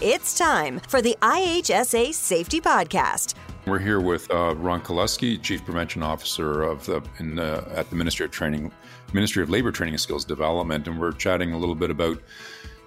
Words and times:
It's 0.00 0.38
time 0.38 0.78
for 0.86 1.02
the 1.02 1.16
IHSA 1.22 2.14
Safety 2.14 2.60
Podcast. 2.60 3.34
We're 3.66 3.80
here 3.80 3.98
with 3.98 4.30
uh, 4.30 4.54
Ron 4.54 4.80
Kelusky, 4.80 5.42
Chief 5.42 5.64
Prevention 5.64 6.04
Officer 6.04 6.62
of 6.62 6.86
the 6.86 7.02
in, 7.18 7.36
at 7.40 7.90
the 7.90 7.96
Ministry 7.96 8.24
of 8.24 8.30
Training, 8.30 8.70
Ministry 9.12 9.42
of 9.42 9.50
Labor 9.50 9.72
Training 9.72 9.94
and 9.94 10.00
Skills 10.00 10.24
Development, 10.24 10.86
and 10.86 11.00
we're 11.00 11.10
chatting 11.10 11.52
a 11.52 11.58
little 11.58 11.74
bit 11.74 11.90
about 11.90 12.22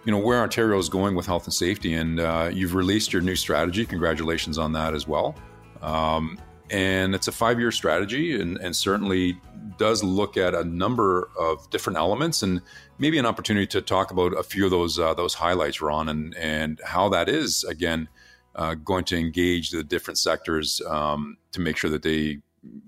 you 0.05 0.11
know 0.13 0.19
where 0.19 0.41
Ontario 0.41 0.79
is 0.79 0.87
going 0.87 1.13
with 1.13 1.25
health 1.25 1.43
and 1.43 1.53
safety, 1.53 1.95
and 1.95 2.21
uh, 2.21 2.49
you've 2.49 2.75
released 2.75 3.11
your 3.11 3.21
new 3.21 3.35
strategy. 3.35 3.85
Congratulations 3.85 4.57
on 4.57 4.71
that 4.71 4.93
as 4.93 5.05
well. 5.05 5.35
Um, 5.81 6.39
and 6.71 7.13
it's 7.13 7.27
a 7.27 7.31
five-year 7.31 7.71
strategy, 7.71 8.39
and, 8.39 8.57
and 8.57 8.75
certainly 8.75 9.39
does 9.77 10.03
look 10.03 10.37
at 10.37 10.55
a 10.55 10.63
number 10.63 11.29
of 11.37 11.69
different 11.69 11.97
elements, 11.97 12.41
and 12.41 12.61
maybe 12.97 13.19
an 13.19 13.25
opportunity 13.25 13.67
to 13.67 13.81
talk 13.81 14.09
about 14.11 14.33
a 14.37 14.43
few 14.43 14.65
of 14.65 14.71
those 14.71 14.97
uh, 14.97 15.13
those 15.13 15.33
highlights, 15.33 15.81
Ron, 15.81 16.09
and 16.09 16.35
and 16.37 16.79
how 16.85 17.09
that 17.09 17.27
is 17.29 17.63
again 17.65 18.07
uh, 18.55 18.75
going 18.75 19.03
to 19.05 19.17
engage 19.17 19.71
the 19.71 19.83
different 19.83 20.17
sectors 20.17 20.81
um, 20.87 21.37
to 21.51 21.59
make 21.59 21.77
sure 21.77 21.89
that 21.89 22.03
they 22.03 22.39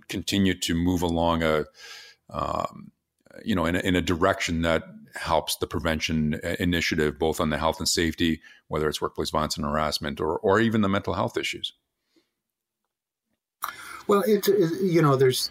continue 0.08 0.54
to 0.60 0.74
move 0.74 1.02
along 1.02 1.44
a 1.44 1.66
um, 2.30 2.92
you 3.44 3.56
know 3.56 3.66
in 3.66 3.76
a, 3.76 3.80
in 3.80 3.96
a 3.96 4.02
direction 4.02 4.62
that 4.62 4.84
helps 5.16 5.58
the 5.58 5.68
prevention 5.68 6.40
initiative 6.60 7.20
both 7.20 7.40
on 7.40 7.50
the 7.50 7.58
health 7.58 7.80
and 7.80 7.88
safety 7.88 8.42
whether 8.68 8.88
it's 8.88 9.02
workplace 9.02 9.30
violence 9.30 9.58
and 9.58 9.66
harassment 9.66 10.20
or 10.20 10.38
or 10.40 10.60
even 10.60 10.82
the 10.82 10.90
mental 10.90 11.14
health 11.14 11.38
issues 11.38 11.74
well 14.08 14.24
it's 14.28 14.48
it, 14.48 14.82
you 14.82 15.02
know 15.02 15.16
there's 15.16 15.50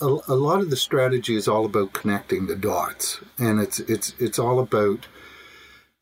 a, 0.00 0.18
a 0.28 0.34
lot 0.34 0.60
of 0.60 0.70
the 0.70 0.76
strategy 0.76 1.36
is 1.36 1.48
all 1.48 1.64
about 1.64 1.92
connecting 1.92 2.46
the 2.46 2.56
dots, 2.56 3.20
and 3.38 3.60
it's 3.60 3.80
it's 3.80 4.14
it's 4.18 4.38
all 4.38 4.58
about 4.58 5.06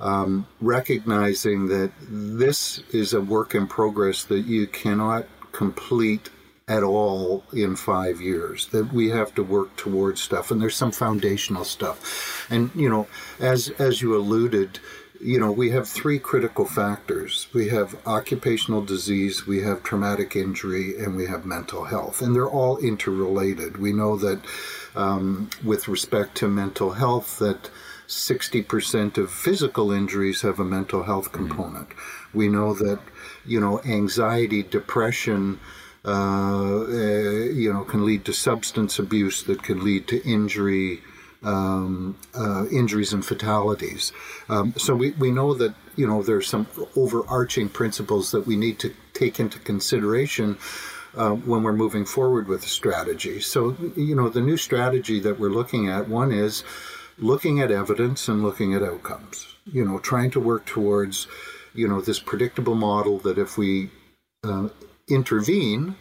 um, 0.00 0.46
recognizing 0.60 1.68
that 1.68 1.92
this 2.00 2.80
is 2.92 3.12
a 3.12 3.20
work 3.20 3.54
in 3.54 3.66
progress 3.66 4.24
that 4.24 4.46
you 4.46 4.66
cannot 4.66 5.26
complete 5.52 6.30
at 6.66 6.82
all 6.82 7.45
in 7.52 7.76
five 7.76 8.20
years 8.20 8.66
that 8.68 8.92
we 8.92 9.10
have 9.10 9.34
to 9.34 9.42
work 9.42 9.76
towards 9.76 10.20
stuff. 10.20 10.51
And 10.51 10.60
there's 10.62 10.74
some 10.74 10.92
foundational 10.92 11.64
stuff. 11.64 12.46
And 12.51 12.70
you 12.74 12.88
know 12.88 13.06
as 13.38 13.70
as 13.79 14.02
you 14.02 14.16
alluded 14.16 14.80
you 15.20 15.38
know, 15.38 15.52
we 15.52 15.70
have 15.70 15.88
three 15.88 16.18
critical 16.18 16.65
factors. 16.65 17.46
We 17.52 17.68
have 17.68 17.96
occupational 18.07 18.84
disease, 18.84 19.46
we 19.46 19.62
have 19.62 19.82
traumatic 19.82 20.34
injury, 20.34 20.98
and 20.98 21.16
we 21.16 21.26
have 21.26 21.46
mental 21.46 21.84
health. 21.84 22.20
And 22.20 22.34
they're 22.34 22.48
all 22.48 22.79
interrelated. 22.79 23.76
We 23.76 23.92
know 23.92 24.16
that 24.16 24.40
um, 24.95 25.51
with 25.65 25.88
respect 25.88 26.37
to 26.37 26.48
mental 26.48 26.92
health, 26.92 27.38
that 27.38 27.70
60% 28.09 29.16
of 29.16 29.30
physical 29.30 29.92
injuries 29.92 30.42
have 30.42 30.59
a 30.59 30.65
mental 30.65 31.04
health 31.04 31.30
mm-hmm. 31.32 31.48
component. 31.48 31.90
Mm-hmm. 31.90 32.38
We 32.38 32.48
know 32.48 32.74
that, 32.74 33.01
you 33.46 33.60
know, 33.60 33.80
anxiety, 33.82 34.62
depression, 34.62 35.60
uh, 36.04 36.80
uh, 36.80 36.85
you 36.85 37.73
know, 37.73 37.85
can 37.85 38.04
lead 38.04 38.24
to 38.26 38.32
substance 38.32 38.98
abuse 38.98 39.42
that 39.45 39.62
can 39.62 39.82
lead 39.82 40.07
to 40.09 40.23
injury, 40.29 41.02
um, 41.45 42.16
uh, 42.34 42.66
injuries 42.73 43.12
and 43.12 43.24
fatalities. 43.24 44.12
Um, 44.48 44.74
so 44.76 44.95
we, 44.95 45.12
we 45.12 45.30
know 45.30 45.54
that 45.54 45.74
you 45.96 46.06
know 46.06 46.23
there's 46.23 46.48
some 46.48 46.66
overarching 46.96 47.68
principles 47.68 48.30
that 48.32 48.46
we 48.46 48.56
need 48.56 48.78
to 48.80 48.95
take 49.12 49.38
into 49.38 49.59
consideration 49.60 50.59
uh, 51.16 51.30
when 51.30 51.62
we're 51.62 51.73
moving 51.73 52.04
forward 52.04 52.48
with 52.48 52.64
a 52.64 52.68
strategy. 52.68 53.40
So 53.40 53.76
you 53.96 54.14
know 54.14 54.28
the 54.28 54.40
new 54.40 54.56
strategy 54.56 55.20
that 55.20 55.38
we're 55.38 55.51
looking 55.51 55.88
at 55.88 56.09
one 56.09 56.32
is 56.32 56.64
looking 57.18 57.60
at 57.60 57.70
evidence 57.70 58.29
and 58.29 58.42
looking 58.42 58.74
at 58.74 58.82
outcomes. 58.82 59.54
You 59.66 59.84
know, 59.84 59.98
trying 59.98 60.30
to 60.32 60.40
work 60.40 60.66
towards 60.66 61.26
you 61.74 61.88
know 61.88 62.01
this 62.01 62.20
predictable 62.20 62.74
model 62.74 63.18
that 63.18 63.38
if 63.38 63.58
we 63.58 63.90
uh, 64.42 64.69
intervene 65.08 65.97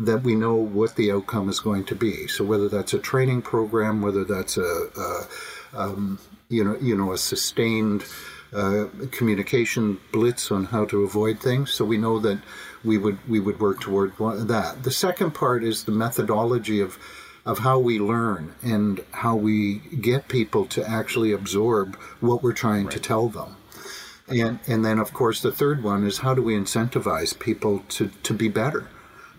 that 0.00 0.22
we 0.22 0.34
know 0.34 0.54
what 0.54 0.96
the 0.96 1.12
outcome 1.12 1.48
is 1.48 1.60
going 1.60 1.84
to 1.84 1.94
be. 1.94 2.26
So 2.26 2.44
whether 2.44 2.68
that's 2.68 2.94
a 2.94 2.98
training 2.98 3.42
program, 3.42 4.00
whether 4.00 4.24
that's 4.24 4.56
a, 4.56 4.88
a 4.96 5.28
um, 5.74 6.18
you 6.48 6.64
know 6.64 6.76
you 6.80 6.96
know 6.96 7.12
a 7.12 7.18
sustained 7.18 8.04
uh, 8.52 8.86
communication 9.12 10.00
blitz 10.10 10.50
on 10.50 10.64
how 10.64 10.84
to 10.86 11.04
avoid 11.04 11.40
things. 11.40 11.72
So 11.72 11.84
we 11.84 11.98
know 11.98 12.18
that 12.20 12.40
we 12.82 12.98
would 12.98 13.18
we 13.28 13.40
would 13.40 13.60
work 13.60 13.80
toward 13.80 14.16
that. 14.18 14.82
The 14.82 14.90
second 14.90 15.32
part 15.32 15.62
is 15.62 15.84
the 15.84 15.92
methodology 15.92 16.80
of 16.80 16.98
of 17.46 17.58
how 17.58 17.78
we 17.78 17.98
learn 17.98 18.54
and 18.62 19.00
how 19.12 19.34
we 19.34 19.78
get 20.00 20.28
people 20.28 20.66
to 20.66 20.88
actually 20.88 21.32
absorb 21.32 21.96
what 22.20 22.42
we're 22.42 22.52
trying 22.52 22.84
right. 22.84 22.92
to 22.92 23.00
tell 23.00 23.28
them. 23.28 23.56
And 24.28 24.60
and 24.66 24.84
then 24.84 24.98
of 24.98 25.12
course 25.12 25.42
the 25.42 25.52
third 25.52 25.82
one 25.82 26.06
is 26.06 26.18
how 26.18 26.34
do 26.34 26.42
we 26.42 26.54
incentivize 26.54 27.38
people 27.38 27.84
to, 27.90 28.08
to 28.22 28.34
be 28.34 28.48
better? 28.48 28.88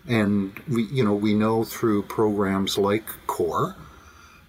And 0.06 0.58
we, 0.68 0.84
you 0.84 1.04
know, 1.04 1.14
we 1.14 1.34
know 1.34 1.64
through 1.64 2.02
programs 2.02 2.76
like 2.76 3.06
COR 3.26 3.76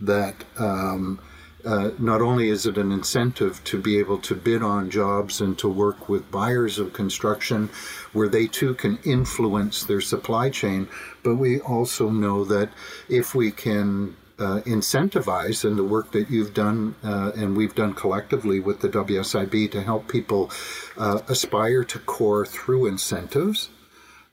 that 0.01 0.43
um, 0.57 1.19
uh, 1.65 1.91
not 1.97 2.21
only 2.21 2.49
is 2.49 2.65
it 2.65 2.77
an 2.77 2.91
incentive 2.91 3.63
to 3.63 3.79
be 3.79 3.97
able 3.97 4.17
to 4.17 4.35
bid 4.35 4.61
on 4.61 4.89
jobs 4.89 5.39
and 5.39 5.57
to 5.57 5.69
work 5.69 6.09
with 6.09 6.29
buyers 6.29 6.77
of 6.77 6.91
construction 6.91 7.69
where 8.11 8.27
they 8.27 8.47
too 8.47 8.73
can 8.73 8.97
influence 9.05 9.83
their 9.83 10.01
supply 10.01 10.49
chain, 10.49 10.87
but 11.23 11.35
we 11.35 11.59
also 11.61 12.09
know 12.09 12.43
that 12.43 12.69
if 13.07 13.33
we 13.33 13.49
can 13.49 14.15
uh, 14.39 14.59
incentivize 14.65 15.63
and 15.63 15.77
the 15.77 15.83
work 15.83 16.11
that 16.11 16.29
you've 16.29 16.53
done 16.53 16.95
uh, 17.03 17.31
and 17.35 17.55
we've 17.55 17.75
done 17.75 17.93
collectively 17.93 18.59
with 18.59 18.81
the 18.81 18.89
WSIB 18.89 19.71
to 19.71 19.81
help 19.81 20.09
people 20.09 20.51
uh, 20.97 21.19
aspire 21.29 21.83
to 21.83 21.99
COR 21.99 22.45
through 22.45 22.87
incentives 22.87 23.69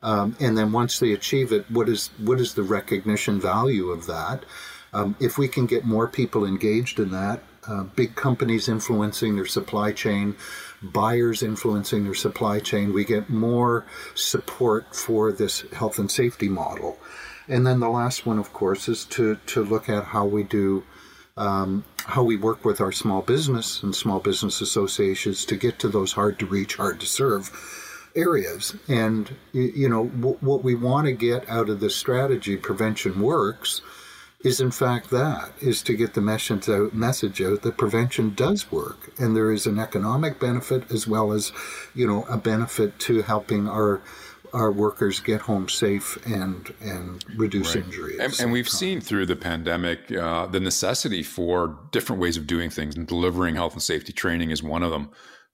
um, 0.02 0.36
and 0.40 0.56
then 0.56 0.72
once 0.72 0.98
they 0.98 1.12
achieve 1.12 1.52
it, 1.52 1.70
what 1.70 1.88
is 1.88 2.08
what 2.18 2.40
is 2.40 2.54
the 2.54 2.62
recognition 2.62 3.40
value 3.40 3.90
of 3.90 4.06
that? 4.06 4.44
Um, 4.92 5.14
if 5.20 5.38
we 5.38 5.46
can 5.46 5.66
get 5.66 5.84
more 5.84 6.08
people 6.08 6.44
engaged 6.44 6.98
in 6.98 7.10
that, 7.12 7.42
uh, 7.68 7.84
big 7.84 8.16
companies 8.16 8.68
influencing 8.68 9.36
their 9.36 9.46
supply 9.46 9.92
chain, 9.92 10.34
buyers 10.82 11.42
influencing 11.42 12.04
their 12.04 12.14
supply 12.14 12.58
chain, 12.58 12.92
we 12.92 13.04
get 13.04 13.28
more 13.28 13.84
support 14.14 14.96
for 14.96 15.30
this 15.30 15.60
health 15.72 15.98
and 15.98 16.10
safety 16.10 16.48
model. 16.48 16.98
And 17.46 17.66
then 17.66 17.80
the 17.80 17.90
last 17.90 18.26
one, 18.26 18.38
of 18.38 18.52
course, 18.52 18.88
is 18.88 19.04
to 19.06 19.36
to 19.46 19.62
look 19.62 19.88
at 19.88 20.04
how 20.04 20.24
we 20.24 20.42
do. 20.42 20.84
Um, 21.36 21.84
how 22.04 22.22
we 22.22 22.36
work 22.36 22.64
with 22.64 22.80
our 22.80 22.92
small 22.92 23.22
business 23.22 23.82
and 23.82 23.94
small 23.94 24.18
business 24.20 24.60
associations 24.60 25.44
to 25.46 25.56
get 25.56 25.78
to 25.78 25.88
those 25.88 26.12
hard 26.12 26.38
to 26.40 26.44
reach, 26.44 26.76
hard 26.76 27.00
to 27.00 27.06
serve 27.06 27.50
areas. 28.14 28.74
And, 28.88 29.34
you 29.52 29.88
know, 29.88 30.04
what 30.06 30.64
we 30.64 30.74
want 30.74 31.06
to 31.06 31.12
get 31.12 31.48
out 31.48 31.68
of 31.68 31.80
this 31.80 31.96
strategy, 31.96 32.56
prevention 32.56 33.20
works, 33.20 33.82
is 34.42 34.60
in 34.60 34.70
fact 34.70 35.10
that, 35.10 35.50
is 35.60 35.82
to 35.82 35.94
get 35.94 36.14
the 36.14 36.20
message 36.20 36.68
out, 36.68 36.94
message 36.94 37.42
out 37.42 37.62
that 37.62 37.76
prevention 37.76 38.34
does 38.34 38.72
work. 38.72 39.12
And 39.18 39.36
there 39.36 39.52
is 39.52 39.66
an 39.66 39.78
economic 39.78 40.40
benefit 40.40 40.90
as 40.90 41.06
well 41.06 41.32
as, 41.32 41.52
you 41.94 42.06
know, 42.06 42.24
a 42.24 42.38
benefit 42.38 42.98
to 43.00 43.22
helping 43.22 43.68
our 43.68 44.00
our 44.52 44.72
workers 44.72 45.20
get 45.20 45.42
home 45.42 45.68
safe 45.68 46.18
and 46.26 46.74
and 46.80 47.24
reduce 47.36 47.76
right. 47.76 47.84
injury. 47.84 48.18
And, 48.18 48.38
and, 48.40 48.50
we've 48.50 48.66
time. 48.66 48.78
seen 48.78 49.00
through 49.00 49.26
the 49.26 49.36
pandemic 49.36 50.10
uh, 50.10 50.46
the 50.46 50.58
necessity 50.58 51.22
for 51.22 51.78
different 51.92 52.20
ways 52.20 52.36
of 52.36 52.46
doing 52.46 52.70
things, 52.70 52.96
and 52.96 53.06
delivering 53.06 53.54
health 53.54 53.74
and 53.74 53.82
safety 53.82 54.12
training 54.12 54.50
is 54.50 54.62
one 54.62 54.82
of 54.82 54.90
them. 54.90 55.10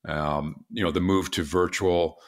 Um, 0.06 0.64
you 0.70 0.84
know, 0.84 0.90
the 0.90 1.00
move 1.00 1.30
to 1.32 1.42
virtual 1.42 2.18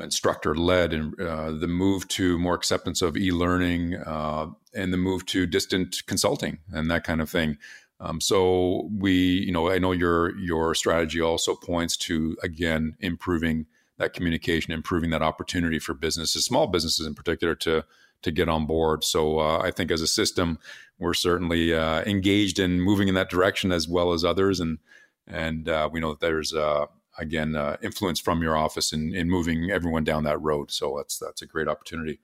instructor 0.00 0.54
led 0.54 0.92
and 0.92 1.20
uh, 1.20 1.52
the 1.52 1.68
move 1.68 2.08
to 2.08 2.38
more 2.38 2.54
acceptance 2.54 3.02
of 3.02 3.16
e-learning 3.16 3.94
uh, 3.94 4.46
and 4.74 4.92
the 4.92 4.96
move 4.96 5.26
to 5.26 5.46
distant 5.46 6.02
consulting 6.06 6.58
and 6.72 6.90
that 6.90 7.04
kind 7.04 7.20
of 7.20 7.28
thing. 7.28 7.58
Um, 8.00 8.20
so 8.20 8.90
we 8.98 9.12
you 9.12 9.52
know 9.52 9.70
i 9.70 9.78
know 9.78 9.92
your 9.92 10.36
your 10.36 10.74
strategy 10.74 11.20
also 11.20 11.54
points 11.54 11.96
to 11.98 12.36
again 12.42 12.96
improving 12.98 13.66
that 13.98 14.12
communication 14.12 14.72
improving 14.72 15.10
that 15.10 15.22
opportunity 15.22 15.78
for 15.78 15.94
businesses 15.94 16.44
small 16.44 16.66
businesses 16.66 17.06
in 17.06 17.14
particular 17.14 17.54
to 17.56 17.84
to 18.22 18.30
get 18.32 18.48
on 18.48 18.66
board. 18.66 19.04
So 19.04 19.38
uh, 19.38 19.58
i 19.58 19.70
think 19.70 19.92
as 19.92 20.00
a 20.00 20.08
system 20.08 20.58
we're 21.02 21.14
certainly 21.14 21.74
uh, 21.74 22.02
engaged 22.02 22.60
in 22.60 22.80
moving 22.80 23.08
in 23.08 23.14
that 23.14 23.28
direction 23.28 23.72
as 23.72 23.88
well 23.88 24.12
as 24.12 24.24
others. 24.24 24.60
And 24.60 24.78
and 25.26 25.68
uh, 25.68 25.88
we 25.92 26.00
know 26.00 26.10
that 26.10 26.20
there's 26.20 26.54
uh, 26.54 26.86
again 27.18 27.56
uh, 27.56 27.76
influence 27.82 28.20
from 28.20 28.42
your 28.42 28.56
office 28.56 28.92
in, 28.92 29.14
in 29.14 29.28
moving 29.28 29.70
everyone 29.70 30.04
down 30.04 30.24
that 30.24 30.40
road. 30.40 30.70
So 30.70 30.94
that's 30.96 31.18
that's 31.18 31.42
a 31.42 31.46
great 31.46 31.68
opportunity. 31.68 32.20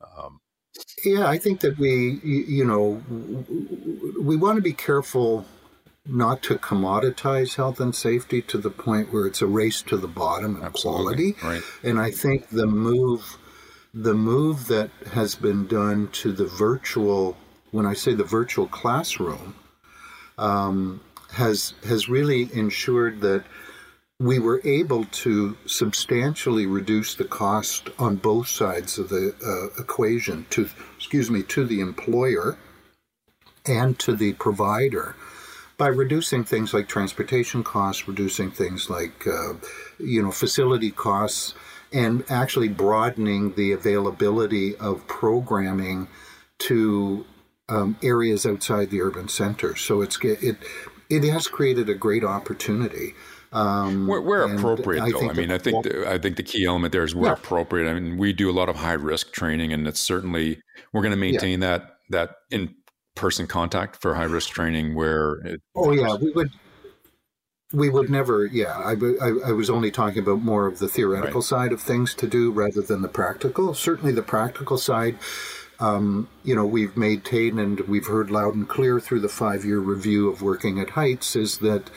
Um, 0.00 0.40
yeah, 1.04 1.28
I 1.28 1.38
think 1.38 1.60
that 1.60 1.78
we, 1.78 2.20
you 2.24 2.64
know, 2.64 3.02
we 4.20 4.36
want 4.36 4.56
to 4.56 4.62
be 4.62 4.72
careful 4.72 5.44
not 6.06 6.42
to 6.42 6.56
commoditize 6.56 7.54
health 7.56 7.78
and 7.78 7.94
safety 7.94 8.42
to 8.42 8.58
the 8.58 8.70
point 8.70 9.12
where 9.12 9.26
it's 9.26 9.42
a 9.42 9.46
race 9.46 9.82
to 9.82 9.96
the 9.96 10.08
bottom 10.08 10.62
of 10.62 10.72
quality. 10.72 11.36
Right. 11.42 11.62
And 11.82 12.00
I 12.00 12.10
think 12.10 12.48
the 12.48 12.66
move, 12.66 13.36
the 13.94 14.14
move 14.14 14.66
that 14.68 14.90
has 15.12 15.34
been 15.34 15.66
done 15.66 16.08
to 16.12 16.32
the 16.32 16.46
virtual, 16.46 17.36
when 17.70 17.86
I 17.86 17.94
say 17.94 18.14
the 18.14 18.24
virtual 18.24 18.66
classroom, 18.66 19.54
um, 20.38 21.00
has 21.32 21.74
has 21.84 22.08
really 22.08 22.50
ensured 22.52 23.20
that 23.20 23.44
we 24.22 24.38
were 24.38 24.60
able 24.64 25.04
to 25.06 25.56
substantially 25.66 26.64
reduce 26.64 27.16
the 27.16 27.24
cost 27.24 27.90
on 27.98 28.14
both 28.14 28.46
sides 28.46 28.96
of 28.96 29.08
the 29.08 29.34
uh, 29.44 29.82
equation 29.82 30.46
to 30.48 30.68
excuse 30.96 31.28
me 31.28 31.42
to 31.42 31.64
the 31.64 31.80
employer 31.80 32.56
and 33.66 33.98
to 33.98 34.14
the 34.14 34.32
provider 34.34 35.16
by 35.76 35.88
reducing 35.88 36.44
things 36.44 36.72
like 36.72 36.86
transportation 36.86 37.64
costs, 37.64 38.06
reducing 38.06 38.52
things 38.52 38.88
like 38.88 39.26
uh, 39.26 39.54
you 39.98 40.22
know 40.22 40.30
facility 40.30 40.92
costs, 40.92 41.54
and 41.92 42.24
actually 42.30 42.68
broadening 42.68 43.52
the 43.54 43.72
availability 43.72 44.76
of 44.76 45.04
programming 45.08 46.06
to 46.58 47.24
um, 47.68 47.96
areas 48.04 48.46
outside 48.46 48.90
the 48.90 49.02
urban 49.02 49.26
center. 49.26 49.74
So 49.74 50.00
it's 50.00 50.16
it 50.22 50.58
it 51.10 51.24
has 51.24 51.48
created 51.48 51.88
a 51.88 51.94
great 51.94 52.22
opportunity. 52.22 53.14
Um, 53.52 54.06
where, 54.06 54.22
where 54.22 54.42
appropriate, 54.44 55.02
I 55.02 55.10
though. 55.10 55.28
I 55.28 55.34
mean, 55.34 55.50
I 55.50 55.58
think 55.58 55.84
the, 55.84 56.10
I 56.10 56.16
think 56.16 56.36
the 56.36 56.42
key 56.42 56.64
element 56.64 56.92
there 56.92 57.04
is 57.04 57.14
where 57.14 57.30
yeah. 57.30 57.34
appropriate. 57.34 57.88
I 57.88 57.92
mean, 57.92 58.16
we 58.16 58.32
do 58.32 58.50
a 58.50 58.52
lot 58.52 58.70
of 58.70 58.76
high 58.76 58.94
risk 58.94 59.32
training, 59.32 59.72
and 59.72 59.86
it's 59.86 60.00
certainly 60.00 60.60
we're 60.92 61.02
going 61.02 61.12
to 61.12 61.18
maintain 61.18 61.60
yeah. 61.60 61.68
that 61.68 61.96
that 62.10 62.30
in 62.50 62.74
person 63.14 63.46
contact 63.46 64.00
for 64.00 64.14
high 64.14 64.24
risk 64.24 64.50
training. 64.50 64.94
Where 64.94 65.34
it, 65.44 65.60
oh 65.76 65.92
yeah, 65.92 66.14
we 66.14 66.30
would 66.30 66.50
we 67.74 67.90
would 67.90 68.08
never. 68.08 68.46
Yeah, 68.46 68.72
I, 68.72 68.92
I, 68.92 69.48
I 69.48 69.52
was 69.52 69.68
only 69.68 69.90
talking 69.90 70.20
about 70.20 70.40
more 70.40 70.66
of 70.66 70.78
the 70.78 70.88
theoretical 70.88 71.40
right. 71.40 71.44
side 71.44 71.72
of 71.72 71.82
things 71.82 72.14
to 72.14 72.26
do 72.26 72.50
rather 72.50 72.80
than 72.80 73.02
the 73.02 73.08
practical. 73.08 73.74
Certainly, 73.74 74.12
the 74.12 74.22
practical 74.22 74.78
side. 74.78 75.18
Um, 75.78 76.28
you 76.44 76.54
know, 76.54 76.64
we've 76.64 76.96
maintained 76.96 77.58
and 77.58 77.80
we've 77.80 78.06
heard 78.06 78.30
loud 78.30 78.54
and 78.54 78.68
clear 78.68 79.00
through 79.00 79.18
the 79.20 79.28
five 79.28 79.64
year 79.64 79.80
review 79.80 80.30
of 80.30 80.40
working 80.40 80.78
at 80.78 80.90
Heights 80.90 81.34
is 81.34 81.58
that 81.58 81.90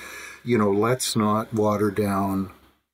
you 0.46 0.58
know, 0.58 0.72
let's 0.72 1.16
not 1.16 1.54
water 1.54 1.92
down 1.92 2.52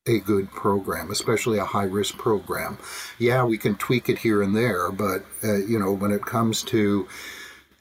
a 0.07 0.19
good 0.19 0.51
program, 0.51 1.12
especially 1.12 1.59
a 1.59 1.65
high 1.65 1.83
risk 1.83 2.18
program. 2.18 2.77
Yeah, 3.19 3.44
we 3.44 3.57
can 3.57 3.75
tweak 3.75 4.09
it 4.09 4.19
here 4.19 4.42
and 4.42 4.56
there, 4.56 4.92
but, 4.92 5.24
uh, 5.44 5.57
you 5.57 5.77
know, 5.77 5.92
when 5.92 6.12
it 6.12 6.25
comes 6.25 6.63
to 6.63 7.07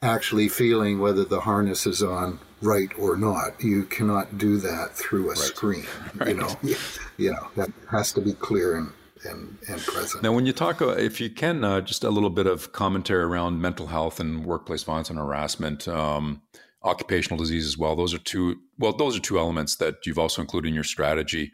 actually 0.03 0.47
feeling 0.47 0.99
whether 0.99 1.25
the 1.25 1.41
harness 1.41 1.87
is 1.87 2.03
on 2.03 2.39
right 2.61 2.89
or 2.99 3.15
not, 3.15 3.63
you 3.63 3.85
cannot 3.85 4.37
do 4.37 4.57
that 4.57 4.91
through 4.93 5.25
a 5.25 5.29
right. 5.29 5.37
screen. 5.37 5.85
Right. 6.15 6.29
You 6.29 6.35
know, 6.35 6.55
you 7.17 7.31
know, 7.31 7.47
that 7.55 7.71
has 7.89 8.11
to 8.13 8.21
be 8.21 8.33
clear 8.33 8.75
and, 8.77 8.91
and, 9.27 9.57
and 9.67 9.81
present. 9.81 10.21
Now, 10.21 10.31
when 10.31 10.45
you 10.45 10.53
talk, 10.53 10.81
uh, 10.81 10.89
if 10.89 11.19
you 11.19 11.29
can, 11.29 11.63
uh, 11.63 11.81
just 11.81 12.03
a 12.03 12.09
little 12.09 12.29
bit 12.29 12.45
of 12.45 12.71
commentary 12.71 13.23
around 13.23 13.61
mental 13.61 13.87
health 13.87 14.19
and 14.19 14.45
workplace 14.45 14.83
violence 14.83 15.09
and 15.09 15.17
harassment. 15.17 15.87
Um, 15.87 16.41
occupational 16.83 17.37
disease 17.37 17.65
as 17.65 17.77
well. 17.77 17.95
Those 17.95 18.13
are 18.13 18.19
two. 18.19 18.59
Well, 18.77 18.93
those 18.93 19.17
are 19.17 19.21
two 19.21 19.39
elements 19.39 19.75
that 19.77 20.05
you've 20.05 20.19
also 20.19 20.41
included 20.41 20.69
in 20.69 20.75
your 20.75 20.83
strategy. 20.83 21.51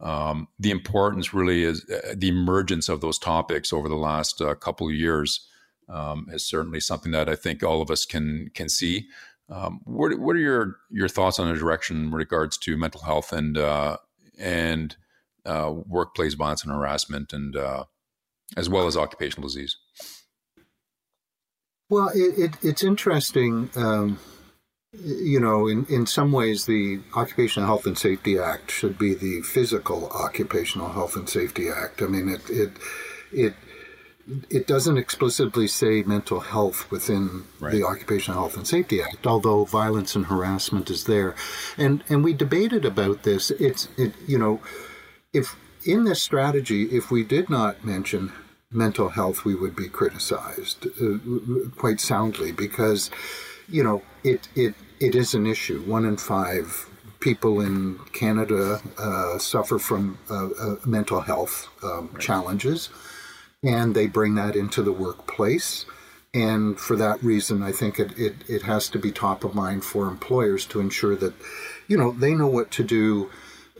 Um, 0.00 0.48
the 0.58 0.70
importance 0.70 1.34
really 1.34 1.64
is 1.64 1.84
uh, 1.90 2.14
the 2.16 2.28
emergence 2.28 2.88
of 2.88 3.00
those 3.00 3.18
topics 3.18 3.72
over 3.72 3.88
the 3.88 3.96
last 3.96 4.40
uh, 4.40 4.54
couple 4.54 4.86
of 4.86 4.94
years 4.94 5.46
um, 5.88 6.26
is 6.30 6.46
certainly 6.46 6.80
something 6.80 7.12
that 7.12 7.28
I 7.28 7.34
think 7.34 7.62
all 7.62 7.82
of 7.82 7.90
us 7.90 8.04
can 8.04 8.50
can 8.54 8.68
see. 8.68 9.08
Um, 9.50 9.80
what, 9.84 10.18
what 10.18 10.36
are 10.36 10.40
your 10.40 10.76
your 10.90 11.08
thoughts 11.08 11.38
on 11.38 11.50
the 11.52 11.58
direction 11.58 11.96
in 11.96 12.10
regards 12.12 12.56
to 12.58 12.76
mental 12.76 13.02
health 13.02 13.32
and 13.32 13.56
uh, 13.56 13.96
and 14.38 14.96
uh, 15.44 15.72
workplace 15.86 16.34
violence 16.34 16.62
and 16.62 16.72
harassment, 16.72 17.32
and 17.32 17.56
uh, 17.56 17.84
as 18.56 18.68
well 18.68 18.86
as 18.86 18.96
occupational 18.96 19.48
disease? 19.48 19.76
Well, 21.90 22.10
it, 22.14 22.38
it, 22.38 22.52
it's 22.62 22.84
interesting. 22.84 23.70
Um, 23.74 24.18
you 24.92 25.38
know, 25.38 25.66
in, 25.66 25.84
in 25.86 26.06
some 26.06 26.32
ways, 26.32 26.64
the 26.64 27.00
Occupational 27.14 27.66
Health 27.66 27.86
and 27.86 27.98
Safety 27.98 28.38
Act 28.38 28.70
should 28.70 28.98
be 28.98 29.14
the 29.14 29.42
physical 29.42 30.08
Occupational 30.10 30.90
Health 30.92 31.14
and 31.16 31.28
Safety 31.28 31.68
Act. 31.68 32.00
I 32.00 32.06
mean, 32.06 32.28
it 32.28 32.48
it 32.48 32.72
it 33.30 33.54
it 34.50 34.66
doesn't 34.66 34.98
explicitly 34.98 35.66
say 35.66 36.02
mental 36.02 36.40
health 36.40 36.90
within 36.90 37.44
right. 37.60 37.72
the 37.72 37.84
Occupational 37.84 38.40
Health 38.40 38.56
and 38.56 38.66
Safety 38.66 39.02
Act, 39.02 39.26
although 39.26 39.64
violence 39.64 40.14
and 40.16 40.26
harassment 40.26 40.90
is 40.90 41.04
there, 41.04 41.34
and 41.76 42.02
and 42.08 42.24
we 42.24 42.32
debated 42.32 42.86
about 42.86 43.24
this. 43.24 43.50
It's 43.50 43.88
it 43.98 44.14
you 44.26 44.38
know, 44.38 44.60
if 45.34 45.54
in 45.84 46.04
this 46.04 46.22
strategy, 46.22 46.84
if 46.84 47.10
we 47.10 47.24
did 47.24 47.50
not 47.50 47.84
mention 47.84 48.32
mental 48.70 49.10
health, 49.10 49.44
we 49.44 49.54
would 49.54 49.76
be 49.76 49.88
criticized 49.88 50.86
uh, 50.86 51.18
quite 51.76 52.00
soundly 52.00 52.52
because 52.52 53.10
you 53.68 53.82
know, 53.82 54.02
it 54.24 54.48
it 54.54 54.74
it 55.00 55.14
is 55.14 55.34
an 55.34 55.46
issue. 55.46 55.80
One 55.82 56.04
in 56.04 56.16
five 56.16 56.88
people 57.20 57.60
in 57.60 57.98
Canada 58.12 58.80
uh, 58.96 59.38
suffer 59.38 59.78
from 59.78 60.18
uh, 60.30 60.48
uh, 60.48 60.76
mental 60.84 61.20
health 61.20 61.68
um, 61.82 62.10
right. 62.12 62.20
challenges, 62.22 62.90
and 63.62 63.94
they 63.94 64.06
bring 64.06 64.34
that 64.36 64.56
into 64.56 64.82
the 64.82 64.92
workplace. 64.92 65.84
And 66.34 66.78
for 66.78 66.94
that 66.96 67.22
reason, 67.22 67.62
I 67.62 67.72
think 67.72 67.98
it, 67.98 68.16
it, 68.18 68.34
it 68.48 68.62
has 68.62 68.88
to 68.90 68.98
be 68.98 69.10
top 69.10 69.44
of 69.44 69.54
mind 69.54 69.82
for 69.82 70.06
employers 70.06 70.66
to 70.66 70.78
ensure 70.78 71.16
that, 71.16 71.32
you 71.88 71.96
know, 71.96 72.12
they 72.12 72.34
know 72.34 72.46
what 72.46 72.70
to 72.72 72.84
do 72.84 73.30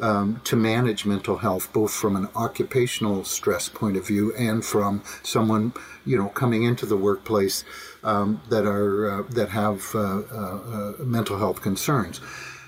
um, 0.01 0.41
to 0.45 0.57
manage 0.57 1.05
mental 1.05 1.39
health, 1.39 1.73
both 1.73 1.93
from 1.93 2.17
an 2.17 2.29
occupational 2.35 3.25
stress 3.25 3.69
point 3.69 3.97
of 3.97 4.07
view 4.07 4.35
and 4.37 4.65
from 4.65 5.03
someone, 5.23 5.73
you 6.05 6.17
know, 6.17 6.29
coming 6.29 6.63
into 6.63 6.87
the 6.87 6.97
workplace 6.97 7.65
um, 8.05 8.41
that 8.49 8.65
are 8.65 9.21
uh, 9.21 9.23
that 9.31 9.49
have 9.51 9.95
uh, 9.95 9.99
uh, 9.99 10.95
uh 11.01 11.05
mental 11.05 11.39
health 11.39 11.63
concerns. 11.63 12.21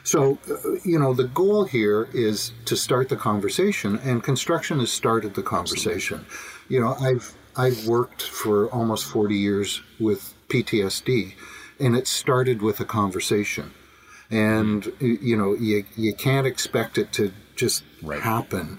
So, 0.02 0.38
uh, 0.50 0.78
you 0.84 0.98
know, 0.98 1.14
the 1.14 1.28
goal 1.28 1.64
here 1.64 2.08
is 2.12 2.52
to 2.64 2.76
start 2.76 3.08
the 3.08 3.16
conversation, 3.16 3.98
and 4.02 4.22
construction 4.22 4.80
has 4.80 4.90
started 4.90 5.34
the 5.34 5.42
conversation. 5.42 6.26
You 6.68 6.80
know, 6.80 6.94
I've 7.00 7.34
I've 7.56 7.86
worked 7.86 8.22
for 8.22 8.68
almost 8.70 9.04
forty 9.04 9.36
years 9.36 9.82
with 9.98 10.34
PTSD, 10.48 11.34
and 11.78 11.96
it 11.96 12.06
started 12.06 12.62
with 12.62 12.80
a 12.80 12.84
conversation 12.84 13.72
and 14.30 14.84
mm. 14.84 15.22
you 15.22 15.36
know 15.36 15.54
you 15.54 15.84
you 15.96 16.14
can't 16.14 16.46
expect 16.46 16.98
it 16.98 17.12
to 17.12 17.32
just 17.56 17.84
right. 18.02 18.20
happen. 18.20 18.78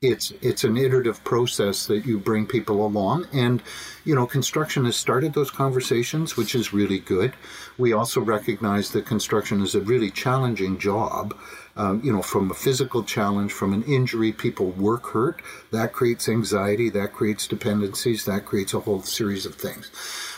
It's 0.00 0.32
it's 0.42 0.62
an 0.62 0.76
iterative 0.76 1.24
process 1.24 1.86
that 1.86 2.06
you 2.06 2.18
bring 2.18 2.46
people 2.46 2.86
along. 2.86 3.26
And 3.32 3.62
you 4.04 4.14
know 4.14 4.26
construction 4.26 4.84
has 4.84 4.96
started 4.96 5.34
those 5.34 5.50
conversations 5.50 6.36
which 6.36 6.54
is 6.54 6.72
really 6.72 6.98
good. 6.98 7.32
We 7.76 7.92
also 7.92 8.20
recognize 8.20 8.92
that 8.92 9.06
construction 9.06 9.60
is 9.62 9.74
a 9.74 9.80
really 9.80 10.10
challenging 10.10 10.78
job 10.78 11.36
um, 11.78 12.02
you 12.04 12.12
know 12.12 12.22
from 12.22 12.50
a 12.50 12.54
physical 12.54 13.02
challenge 13.02 13.52
from 13.52 13.72
an 13.72 13.82
injury 13.84 14.32
people 14.32 14.70
work 14.72 15.06
hurt. 15.06 15.40
That 15.70 15.92
creates 15.92 16.28
anxiety 16.28 16.90
that 16.90 17.12
creates 17.12 17.46
dependencies 17.46 18.24
that 18.26 18.44
creates 18.44 18.74
a 18.74 18.80
whole 18.80 19.02
series 19.02 19.46
of 19.46 19.54
things. 19.54 19.90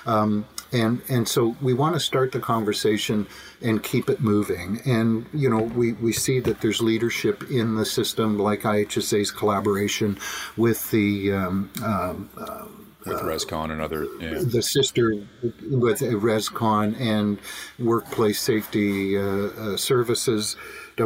Um, 0.06 0.46
and 0.72 1.00
and 1.08 1.26
so 1.26 1.56
we 1.60 1.74
want 1.74 1.94
to 1.94 2.00
start 2.00 2.32
the 2.32 2.40
conversation 2.40 3.26
and 3.60 3.82
keep 3.82 4.08
it 4.08 4.20
moving. 4.20 4.80
And 4.84 5.26
you 5.32 5.50
know 5.50 5.62
we 5.62 5.92
we 5.94 6.12
see 6.12 6.40
that 6.40 6.60
there's 6.60 6.80
leadership 6.80 7.50
in 7.50 7.74
the 7.74 7.84
system 7.84 8.38
like 8.38 8.62
IHSA's 8.62 9.30
collaboration 9.30 10.18
with 10.56 10.90
the 10.90 11.32
um, 11.32 11.70
um, 11.82 12.30
uh, 12.36 12.66
with 13.06 13.20
ResCon 13.20 13.70
and 13.70 13.80
other 13.80 14.06
yeah. 14.20 14.40
the 14.42 14.62
sister 14.62 15.14
with 15.42 16.00
ResCon 16.00 17.00
and 17.00 17.38
workplace 17.78 18.40
safety 18.40 19.16
uh, 19.16 19.22
uh, 19.22 19.76
services 19.76 20.56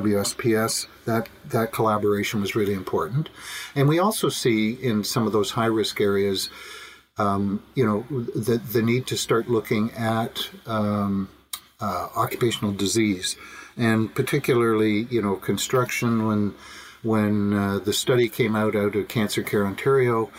WSPS 0.01 0.87
that 1.05 1.29
that 1.47 1.73
collaboration 1.73 2.41
was 2.41 2.55
really 2.55 2.75
important 2.75 3.29
and 3.75 3.89
we 3.89 3.99
also 3.99 4.29
see 4.29 4.73
in 4.73 5.05
some 5.05 5.27
of 5.27 5.33
those 5.33 5.53
high 5.53 5.73
risk 5.81 6.01
areas 6.01 6.51
um, 7.17 7.63
you 7.75 7.85
know, 7.87 8.05
the, 8.11 8.59
the 8.59 8.83
need 8.83 9.07
to 9.09 9.17
start 9.17 9.49
looking 9.49 9.93
at 9.93 10.49
um, 10.67 11.29
uh, 11.81 12.09
occupational 12.17 12.73
disease, 12.73 13.37
and 13.77 14.15
particularly, 14.15 15.03
you 15.11 15.23
know, 15.23 15.37
construction. 15.37 16.27
When 16.27 16.55
when 17.03 17.53
uh, 17.53 17.79
the 17.79 17.93
study 17.93 18.29
came 18.29 18.57
out 18.57 18.75
out 18.75 18.97
of 18.97 19.09
Cancer 19.09 19.43
Care 19.43 19.67
Ontario, 19.67 20.31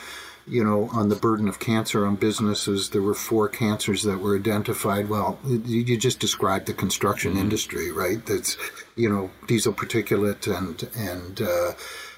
you 0.47 0.63
know, 0.63 0.89
on 0.91 1.09
the 1.09 1.15
burden 1.15 1.47
of 1.47 1.59
cancer 1.59 2.05
on 2.05 2.15
businesses, 2.15 2.89
there 2.89 3.01
were 3.01 3.15
four 3.15 3.49
cancers 3.49 4.03
that 4.03 4.19
were 4.19 4.35
identified. 4.35 5.09
Well, 5.09 5.39
you 5.45 5.97
just 5.97 6.19
described 6.19 6.67
the 6.67 6.73
construction 6.73 7.31
mm-hmm. 7.31 7.41
industry, 7.41 7.91
right? 7.91 8.23
That's, 8.25 8.57
you 8.95 9.09
know, 9.09 9.31
diesel 9.47 9.73
particulate 9.73 10.47
and 10.47 10.87
and 10.95 11.41
uh, 11.41 11.73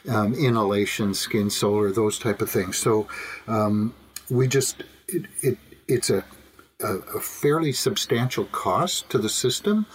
um, 0.10 0.34
inhalation, 0.34 1.13
skin 1.13 1.50
solar, 1.50 1.91
those 1.91 2.19
type 2.19 2.41
of 2.41 2.50
things. 2.50 2.77
So. 2.77 3.07
Um, 3.48 3.93
we 4.29 4.48
just 4.48 4.84
it, 5.07 5.25
it 5.41 5.57
it's 5.88 6.10
a, 6.10 6.24
a, 6.81 6.96
a 7.15 7.19
fairly 7.19 7.72
substantial 7.72 8.46
cost 8.46 9.10
to 9.10 9.17
the 9.17 9.29
system. 9.29 9.86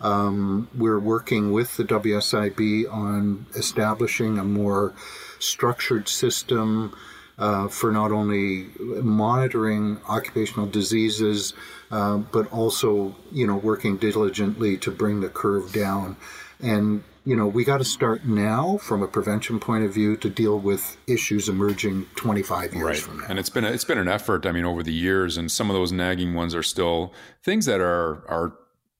Um, 0.00 0.68
we're 0.76 0.98
working 0.98 1.52
with 1.52 1.76
the 1.76 1.84
WSIB 1.84 2.92
on 2.92 3.46
establishing 3.54 4.38
a 4.38 4.44
more 4.44 4.92
structured 5.38 6.08
system 6.08 6.94
uh, 7.38 7.68
for 7.68 7.92
not 7.92 8.12
only 8.12 8.66
monitoring 8.78 10.00
occupational 10.08 10.66
diseases, 10.66 11.54
uh, 11.90 12.16
but 12.16 12.50
also 12.52 13.14
you 13.32 13.46
know 13.46 13.56
working 13.56 13.96
diligently 13.96 14.76
to 14.78 14.90
bring 14.90 15.20
the 15.20 15.28
curve 15.28 15.72
down. 15.72 16.16
And 16.60 17.04
you 17.26 17.34
know, 17.34 17.48
we 17.48 17.64
got 17.64 17.78
to 17.78 17.84
start 17.84 18.24
now 18.24 18.76
from 18.78 19.02
a 19.02 19.08
prevention 19.08 19.58
point 19.58 19.84
of 19.84 19.92
view 19.92 20.16
to 20.18 20.30
deal 20.30 20.60
with 20.60 20.96
issues 21.08 21.48
emerging 21.48 22.06
25 22.14 22.72
years 22.72 22.84
right. 22.84 22.96
from 22.96 23.18
now. 23.18 23.26
And 23.28 23.38
it's 23.40 23.50
been 23.50 23.64
a, 23.64 23.70
it's 23.70 23.84
been 23.84 23.98
an 23.98 24.06
effort. 24.06 24.46
I 24.46 24.52
mean, 24.52 24.64
over 24.64 24.82
the 24.84 24.92
years, 24.92 25.36
and 25.36 25.50
some 25.50 25.68
of 25.68 25.74
those 25.74 25.90
nagging 25.90 26.34
ones 26.34 26.54
are 26.54 26.62
still 26.62 27.12
things 27.42 27.66
that 27.66 27.80
are 27.80 28.22
are 28.28 28.52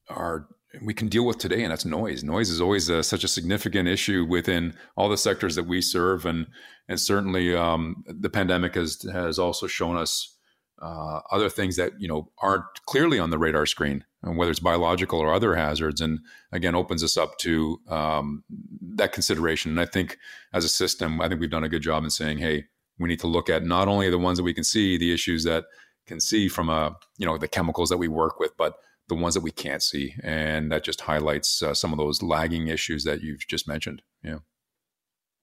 are 0.09 0.49
we 0.83 0.95
can 0.95 1.09
deal 1.09 1.27
with 1.27 1.39
today, 1.39 1.63
and 1.63 1.71
that's 1.71 1.85
noise. 1.85 2.23
Noise 2.25 2.51
is 2.51 2.61
always 2.61 2.89
a, 2.89 3.03
such 3.03 3.25
a 3.25 3.29
significant 3.29 3.89
issue 3.89 4.25
within 4.25 4.75
all 4.97 5.09
the 5.09 5.17
sectors 5.17 5.55
that 5.57 5.67
we 5.67 5.81
serve, 5.81 6.27
and 6.27 6.47
and 6.89 7.01
certainly 7.01 7.55
um, 7.55 8.05
the 8.07 8.31
pandemic 8.31 8.75
has 8.75 9.03
has 9.13 9.39
also 9.39 9.67
shown 9.67 9.97
us 9.97 10.37
uh, 10.83 11.21
other 11.31 11.49
things 11.49 11.77
that 11.77 11.93
you 11.99 12.09
know 12.09 12.31
aren't 12.39 12.65
clearly 12.87 13.19
on 13.19 13.31
the 13.31 13.39
radar 13.39 13.67
screen, 13.67 14.05
and 14.23 14.37
whether 14.37 14.51
it's 14.51 14.61
biological 14.61 15.19
or 15.19 15.33
other 15.33 15.55
hazards, 15.55 16.01
and 16.01 16.21
again 16.53 16.75
opens 16.75 17.03
us 17.03 17.17
up 17.17 17.39
to 17.39 17.81
um, 17.89 18.45
that 18.81 19.13
consideration. 19.13 19.71
And 19.71 19.81
I 19.81 19.87
think 19.87 20.19
as 20.53 20.65
a 20.65 20.69
system, 20.69 21.21
I 21.21 21.29
think 21.29 21.41
we've 21.41 21.51
done 21.51 21.65
a 21.65 21.69
good 21.69 21.83
job 21.83 22.05
in 22.05 22.11
saying, 22.11 22.39
hey, 22.39 22.65
we 22.99 23.09
need 23.09 23.21
to 23.21 23.27
look 23.27 23.49
at 23.49 23.65
not 23.65 23.89
only 23.89 24.11
the 24.11 24.19
ones 24.19 24.39
that 24.39 24.45
we 24.45 24.55
can 24.55 24.65
see, 24.65 24.97
the 24.97 25.13
issues 25.13 25.45
that 25.45 25.65
can 26.07 26.21
see 26.21 26.49
from 26.49 26.69
a 26.69 26.97
you 27.19 27.27
know 27.27 27.39
the 27.39 27.49
chemicals 27.49 27.89
that 27.89 27.99
we 27.99 28.09
work 28.09 28.39
with, 28.39 28.57
but 28.57 28.75
the 29.09 29.15
ones 29.15 29.35
that 29.35 29.43
we 29.43 29.51
can't 29.51 29.83
see, 29.83 30.15
and 30.23 30.71
that 30.73 30.85
just 30.85 31.03
highlights 31.03 31.63
uh, 31.63 31.75
some 31.75 31.93
of 31.93 31.99
those 31.99 32.23
lagging 32.23 32.69
issues 32.69 33.05
that 33.05 33.21
you've 33.21 33.47
just 33.47 33.69
mentioned. 33.69 34.03
Yeah. 34.23 34.39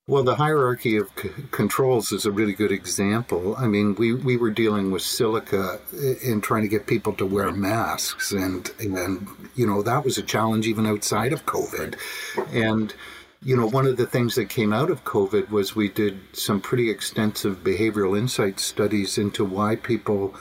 Well, 0.06 0.24
the 0.24 0.36
hierarchy 0.36 0.98
of 0.98 1.10
c- 1.16 1.30
controls 1.52 2.12
is 2.12 2.26
a 2.26 2.32
really 2.32 2.52
good 2.52 2.74
example. 2.74 3.56
I 3.58 3.68
mean, 3.68 3.96
we, 3.96 4.14
we 4.14 4.36
were 4.36 4.52
dealing 4.52 4.92
with 4.92 5.02
silica 5.02 5.80
in 6.22 6.42
trying 6.42 6.64
to 6.64 6.68
get 6.68 6.88
people 6.88 7.14
to 7.14 7.26
wear 7.26 7.54
masks, 7.54 8.34
and 8.34 8.70
and 8.80 9.28
you 9.56 9.66
know 9.66 9.82
that 9.82 10.04
was 10.04 10.18
a 10.18 10.24
challenge 10.24 10.68
even 10.68 10.86
outside 10.86 11.32
of 11.32 11.46
COVID. 11.46 11.96
And 12.52 12.94
you 13.42 13.56
know, 13.56 13.68
one 13.68 13.86
of 13.86 13.96
the 13.96 14.06
things 14.06 14.36
that 14.36 14.50
came 14.50 14.74
out 14.74 14.90
of 14.90 15.06
COVID 15.06 15.50
was 15.50 15.76
we 15.76 15.88
did 15.88 16.20
some 16.34 16.60
pretty 16.60 16.90
extensive 16.90 17.64
behavioral 17.64 18.18
insight 18.18 18.60
studies 18.60 19.18
into 19.18 19.46
why 19.46 19.78
people 19.78 20.36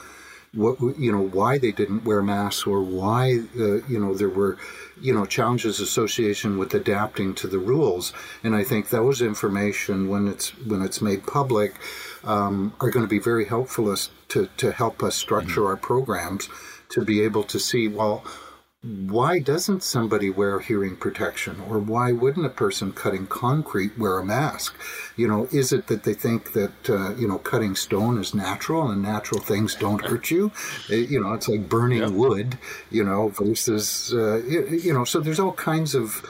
what 0.53 0.79
you 0.99 1.11
know 1.11 1.21
why 1.21 1.57
they 1.57 1.71
didn't 1.71 2.05
wear 2.05 2.21
masks 2.21 2.67
or 2.67 2.81
why 2.81 3.39
uh, 3.57 3.81
you 3.87 3.99
know 3.99 4.13
there 4.13 4.29
were 4.29 4.57
you 5.01 5.13
know 5.13 5.25
challenges 5.25 5.79
association 5.79 6.57
with 6.59 6.73
adapting 6.75 7.33
to 7.33 7.47
the 7.47 7.57
rules 7.57 8.13
and 8.43 8.55
i 8.55 8.63
think 8.63 8.89
those 8.89 9.21
information 9.21 10.09
when 10.09 10.27
it's 10.27 10.49
when 10.65 10.81
it's 10.83 11.01
made 11.01 11.25
public 11.25 11.75
um, 12.23 12.71
are 12.79 12.91
going 12.91 13.05
to 13.05 13.09
be 13.09 13.19
very 13.19 13.45
helpful 13.45 13.89
us 13.89 14.11
to 14.27 14.47
to 14.57 14.71
help 14.71 15.01
us 15.01 15.15
structure 15.15 15.61
mm-hmm. 15.61 15.69
our 15.69 15.77
programs 15.77 16.47
to 16.87 17.03
be 17.03 17.21
able 17.21 17.43
to 17.43 17.59
see 17.59 17.87
well 17.87 18.23
why 18.83 19.39
doesn't 19.39 19.81
somebody 19.81 20.29
wear 20.29 20.59
hearing 20.59 20.97
protection? 20.97 21.61
Or 21.69 21.79
why 21.79 22.11
wouldn't 22.11 22.45
a 22.45 22.49
person 22.49 22.91
cutting 22.91 23.27
concrete 23.27 23.97
wear 23.97 24.19
a 24.19 24.25
mask? 24.25 24.75
You 25.15 25.27
know 25.27 25.47
is 25.51 25.71
it 25.71 25.87
that 25.87 26.03
they 26.03 26.13
think 26.13 26.51
that 26.51 26.89
uh, 26.89 27.15
you 27.15 27.27
know 27.27 27.37
cutting 27.37 27.75
stone 27.75 28.17
is 28.17 28.33
natural 28.33 28.89
and 28.89 29.01
natural 29.01 29.39
things 29.39 29.75
don't 29.75 30.03
hurt 30.03 30.29
you? 30.29 30.51
It, 30.89 31.09
you 31.09 31.21
know 31.21 31.33
it's 31.33 31.47
like 31.47 31.69
burning 31.69 31.99
yeah. 31.99 32.09
wood 32.09 32.57
you 32.91 33.05
know 33.05 33.29
versus 33.29 34.13
uh, 34.13 34.43
you, 34.43 34.67
you 34.67 34.93
know 34.93 35.05
so 35.05 35.21
there's 35.21 35.39
all 35.39 35.53
kinds 35.53 35.95
of 35.95 36.21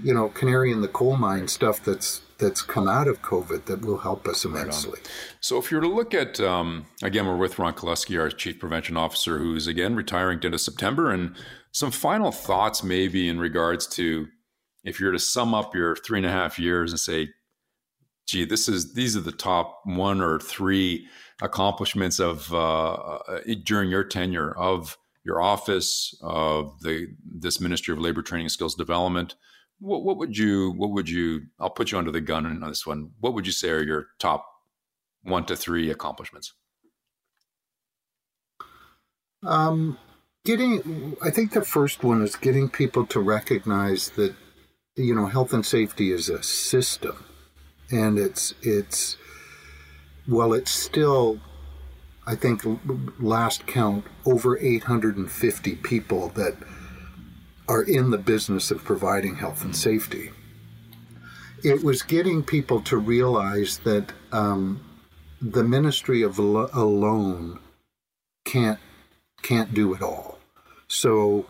you 0.00 0.14
know 0.14 0.28
canary 0.28 0.70
in 0.70 0.82
the 0.82 0.88
coal 0.88 1.16
mine 1.16 1.48
stuff 1.48 1.82
that's 1.82 2.22
that's 2.38 2.62
come 2.62 2.88
out 2.88 3.08
of 3.08 3.22
COVID 3.22 3.64
that 3.66 3.82
will 3.82 3.98
help 3.98 4.26
us 4.26 4.44
immensely. 4.44 4.98
Right 5.00 5.10
so, 5.40 5.58
if 5.58 5.70
you 5.70 5.78
were 5.78 5.82
to 5.82 5.88
look 5.88 6.14
at, 6.14 6.40
um, 6.40 6.86
again, 7.02 7.26
we're 7.26 7.36
with 7.36 7.58
Ron 7.58 7.74
Kelusky, 7.74 8.20
our 8.20 8.30
Chief 8.30 8.58
Prevention 8.58 8.96
Officer, 8.96 9.38
who's 9.38 9.66
again 9.66 9.94
retiring 9.94 10.36
at 10.36 10.42
the 10.42 10.46
end 10.48 10.54
of 10.54 10.60
September, 10.60 11.10
and 11.10 11.34
some 11.72 11.90
final 11.90 12.32
thoughts, 12.32 12.82
maybe 12.82 13.28
in 13.28 13.38
regards 13.38 13.86
to 13.86 14.26
if 14.84 15.00
you 15.00 15.06
were 15.06 15.12
to 15.12 15.18
sum 15.18 15.54
up 15.54 15.74
your 15.74 15.96
three 15.96 16.18
and 16.18 16.26
a 16.26 16.30
half 16.30 16.58
years 16.58 16.92
and 16.92 17.00
say, 17.00 17.30
"Gee, 18.26 18.44
this 18.44 18.68
is 18.68 18.94
these 18.94 19.16
are 19.16 19.20
the 19.20 19.32
top 19.32 19.80
one 19.84 20.20
or 20.20 20.38
three 20.38 21.06
accomplishments 21.42 22.18
of 22.18 22.52
uh, 22.52 22.92
uh, 22.92 23.40
during 23.64 23.90
your 23.90 24.04
tenure 24.04 24.56
of 24.56 24.96
your 25.24 25.40
office 25.40 26.16
of 26.22 26.80
the 26.82 27.08
this 27.24 27.60
Ministry 27.60 27.92
of 27.92 27.98
Labor 27.98 28.22
Training 28.22 28.46
and 28.46 28.52
Skills 28.52 28.74
Development." 28.74 29.34
What, 29.78 30.04
what 30.04 30.16
would 30.16 30.36
you? 30.36 30.72
What 30.72 30.90
would 30.90 31.08
you? 31.08 31.46
I'll 31.60 31.70
put 31.70 31.92
you 31.92 31.98
under 31.98 32.12
the 32.12 32.20
gun 32.20 32.46
on 32.46 32.60
this 32.60 32.86
one. 32.86 33.10
What 33.20 33.34
would 33.34 33.46
you 33.46 33.52
say 33.52 33.70
are 33.70 33.82
your 33.82 34.08
top 34.18 34.46
one 35.22 35.44
to 35.46 35.56
three 35.56 35.90
accomplishments? 35.90 36.54
Um, 39.42 39.98
getting 40.46 41.16
i 41.20 41.28
think 41.28 41.52
the 41.52 41.64
first 41.64 42.04
one 42.04 42.22
is 42.22 42.36
getting 42.36 42.68
people 42.70 43.04
to 43.04 43.18
recognize 43.18 44.10
that 44.10 44.32
you 44.94 45.12
know 45.12 45.26
health 45.26 45.52
and 45.52 45.66
safety 45.66 46.12
is 46.12 46.28
a 46.28 46.40
system 46.42 47.24
and 47.90 48.16
it's 48.16 48.54
it's 48.62 49.16
well 50.28 50.52
it's 50.52 50.70
still 50.70 51.40
i 52.28 52.34
think 52.36 52.62
last 53.18 53.66
count 53.66 54.04
over 54.24 54.56
850 54.56 55.74
people 55.76 56.28
that 56.28 56.54
are 57.68 57.82
in 57.82 58.10
the 58.10 58.18
business 58.18 58.70
of 58.70 58.84
providing 58.84 59.36
health 59.36 59.64
and 59.64 59.74
safety. 59.74 60.30
It 61.64 61.82
was 61.82 62.02
getting 62.02 62.42
people 62.42 62.80
to 62.82 62.96
realize 62.96 63.78
that 63.78 64.12
um, 64.30 64.80
the 65.40 65.64
ministry 65.64 66.22
of 66.22 66.38
alone 66.38 67.58
can't 68.44 68.78
can't 69.42 69.74
do 69.74 69.94
it 69.94 70.02
all. 70.02 70.38
So, 70.88 71.46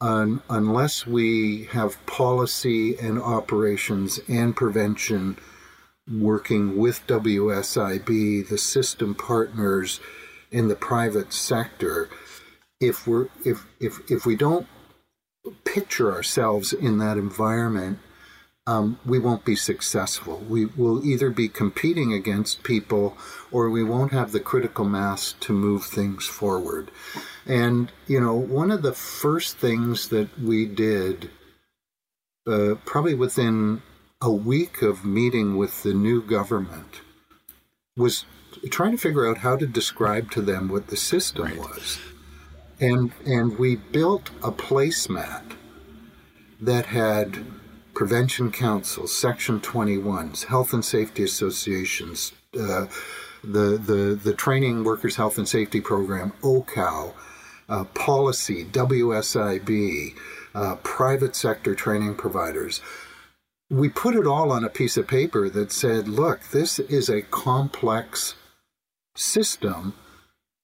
un, 0.00 0.42
unless 0.48 1.06
we 1.06 1.64
have 1.64 2.04
policy 2.06 2.96
and 2.98 3.20
operations 3.20 4.20
and 4.28 4.56
prevention 4.56 5.38
working 6.10 6.76
with 6.76 7.06
WSIB, 7.06 8.48
the 8.48 8.58
system 8.58 9.14
partners 9.14 10.00
in 10.50 10.68
the 10.68 10.76
private 10.76 11.32
sector, 11.32 12.08
if 12.80 13.06
we're 13.06 13.28
if 13.44 13.66
if 13.80 14.10
if 14.10 14.26
we 14.26 14.36
don't 14.36 14.66
picture 15.64 16.12
ourselves 16.12 16.72
in 16.72 16.98
that 16.98 17.16
environment, 17.16 17.98
um, 18.66 18.98
we 19.04 19.18
won't 19.18 19.44
be 19.44 19.56
successful. 19.56 20.38
We 20.48 20.64
will 20.64 21.04
either 21.04 21.30
be 21.30 21.48
competing 21.48 22.12
against 22.12 22.62
people 22.62 23.16
or 23.50 23.68
we 23.68 23.84
won't 23.84 24.12
have 24.12 24.32
the 24.32 24.40
critical 24.40 24.86
mass 24.86 25.34
to 25.40 25.52
move 25.52 25.84
things 25.84 26.26
forward. 26.26 26.90
And, 27.46 27.92
you 28.06 28.20
know, 28.20 28.34
one 28.34 28.70
of 28.70 28.82
the 28.82 28.94
first 28.94 29.58
things 29.58 30.08
that 30.08 30.38
we 30.38 30.64
did, 30.64 31.30
uh, 32.46 32.76
probably 32.86 33.14
within 33.14 33.82
a 34.22 34.30
week 34.30 34.80
of 34.80 35.04
meeting 35.04 35.58
with 35.58 35.82
the 35.82 35.92
new 35.92 36.22
government, 36.22 37.02
was 37.96 38.24
trying 38.70 38.92
to 38.92 38.98
figure 38.98 39.28
out 39.28 39.38
how 39.38 39.56
to 39.56 39.66
describe 39.66 40.30
to 40.30 40.40
them 40.40 40.68
what 40.68 40.86
the 40.86 40.96
system 40.96 41.44
right. 41.44 41.58
was. 41.58 41.98
And, 42.80 43.12
and 43.24 43.58
we 43.58 43.76
built 43.76 44.30
a 44.42 44.50
placemat 44.50 45.54
that 46.60 46.86
had 46.86 47.44
prevention 47.94 48.50
councils, 48.50 49.14
section 49.14 49.60
21s, 49.60 50.46
health 50.46 50.72
and 50.72 50.84
safety 50.84 51.22
associations, 51.22 52.32
uh, 52.58 52.86
the, 53.42 53.78
the, 53.78 54.18
the 54.22 54.34
training 54.34 54.84
workers 54.84 55.16
health 55.16 55.38
and 55.38 55.48
safety 55.48 55.80
program, 55.80 56.32
OCAL, 56.42 57.14
uh, 57.68 57.84
policy, 57.84 58.64
WSIB, 58.64 60.14
uh, 60.54 60.76
private 60.76 61.36
sector 61.36 61.74
training 61.74 62.14
providers. 62.14 62.80
We 63.70 63.88
put 63.88 64.14
it 64.14 64.26
all 64.26 64.52
on 64.52 64.64
a 64.64 64.68
piece 64.68 64.96
of 64.96 65.06
paper 65.06 65.48
that 65.48 65.72
said, 65.72 66.08
look, 66.08 66.40
this 66.52 66.78
is 66.78 67.08
a 67.08 67.22
complex 67.22 68.34
system. 69.16 69.94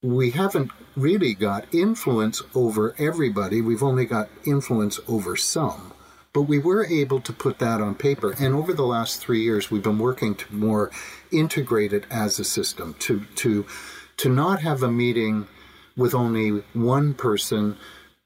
We 0.02 0.30
haven't 0.30 0.70
really 0.96 1.34
got 1.34 1.74
influence 1.74 2.40
over 2.54 2.94
everybody, 2.96 3.60
we've 3.60 3.82
only 3.82 4.06
got 4.06 4.30
influence 4.46 4.98
over 5.06 5.36
some. 5.36 5.92
But 6.32 6.42
we 6.42 6.58
were 6.58 6.86
able 6.86 7.20
to 7.20 7.34
put 7.34 7.58
that 7.58 7.82
on 7.82 7.96
paper. 7.96 8.34
And 8.38 8.54
over 8.54 8.72
the 8.72 8.86
last 8.86 9.20
three 9.20 9.42
years, 9.42 9.70
we've 9.70 9.82
been 9.82 9.98
working 9.98 10.36
to 10.36 10.54
more 10.54 10.90
integrate 11.30 11.92
it 11.92 12.06
as 12.10 12.38
a 12.38 12.44
system, 12.44 12.94
to, 13.00 13.26
to, 13.36 13.66
to 14.16 14.28
not 14.30 14.62
have 14.62 14.82
a 14.82 14.90
meeting 14.90 15.48
with 15.98 16.14
only 16.14 16.62
one 16.72 17.12
person 17.12 17.76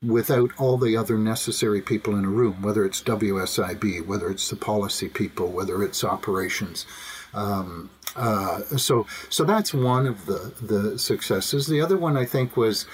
without 0.01 0.53
all 0.59 0.79
the 0.79 0.97
other 0.97 1.19
necessary 1.19 1.81
people 1.81 2.15
in 2.15 2.25
a 2.25 2.29
room, 2.29 2.63
whether 2.63 2.85
it's 2.85 3.03
WSIB, 3.03 4.07
whether 4.07 4.31
it's 4.31 4.49
the 4.49 4.55
policy 4.55 5.09
people, 5.09 5.49
whether 5.49 5.83
it's 5.83 6.05
operations. 6.05 6.87
Um, 7.35 7.91
uh, 8.17 8.61
so, 8.77 9.07
so 9.29 9.45
that's 9.45 9.75
one 9.75 10.07
of 10.07 10.27
the 10.27 10.55
the 10.63 10.99
successes. 10.99 11.67
The 11.67 11.81
other 11.81 11.97
one 11.97 12.17
I 12.17 12.25
think 12.25 12.57
was 12.57 12.87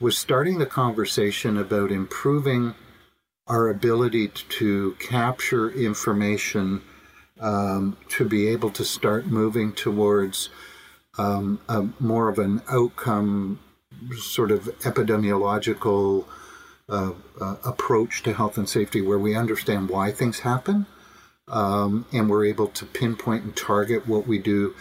was 0.00 0.18
starting 0.18 0.58
the 0.58 0.66
conversation 0.66 1.56
about 1.56 1.92
improving 1.92 2.74
our 3.46 3.68
ability 3.68 4.28
to 4.28 4.96
capture 4.98 5.70
information 5.70 6.82
um, 7.40 7.96
to 8.08 8.24
be 8.24 8.48
able 8.48 8.70
to 8.70 8.84
start 8.84 9.26
moving 9.26 9.72
towards 9.72 10.48
um, 11.18 11.60
a, 11.68 11.88
more 12.00 12.28
of 12.28 12.38
an 12.38 12.62
outcome 12.70 13.58
sort 14.16 14.50
of 14.50 14.64
epidemiological 14.80 16.24
uh, 16.88 17.12
uh, 17.40 17.56
approach 17.64 18.22
to 18.22 18.32
health 18.32 18.56
and 18.56 18.68
safety 18.68 19.00
where 19.00 19.18
we 19.18 19.36
understand 19.36 19.88
why 19.88 20.10
things 20.10 20.40
happen 20.40 20.86
um, 21.48 22.06
and 22.12 22.30
we're 22.30 22.46
able 22.46 22.68
to 22.68 22.86
pinpoint 22.86 23.44
and 23.44 23.56
target 23.56 24.06
what 24.06 24.26
we 24.26 24.38
do, 24.38 24.74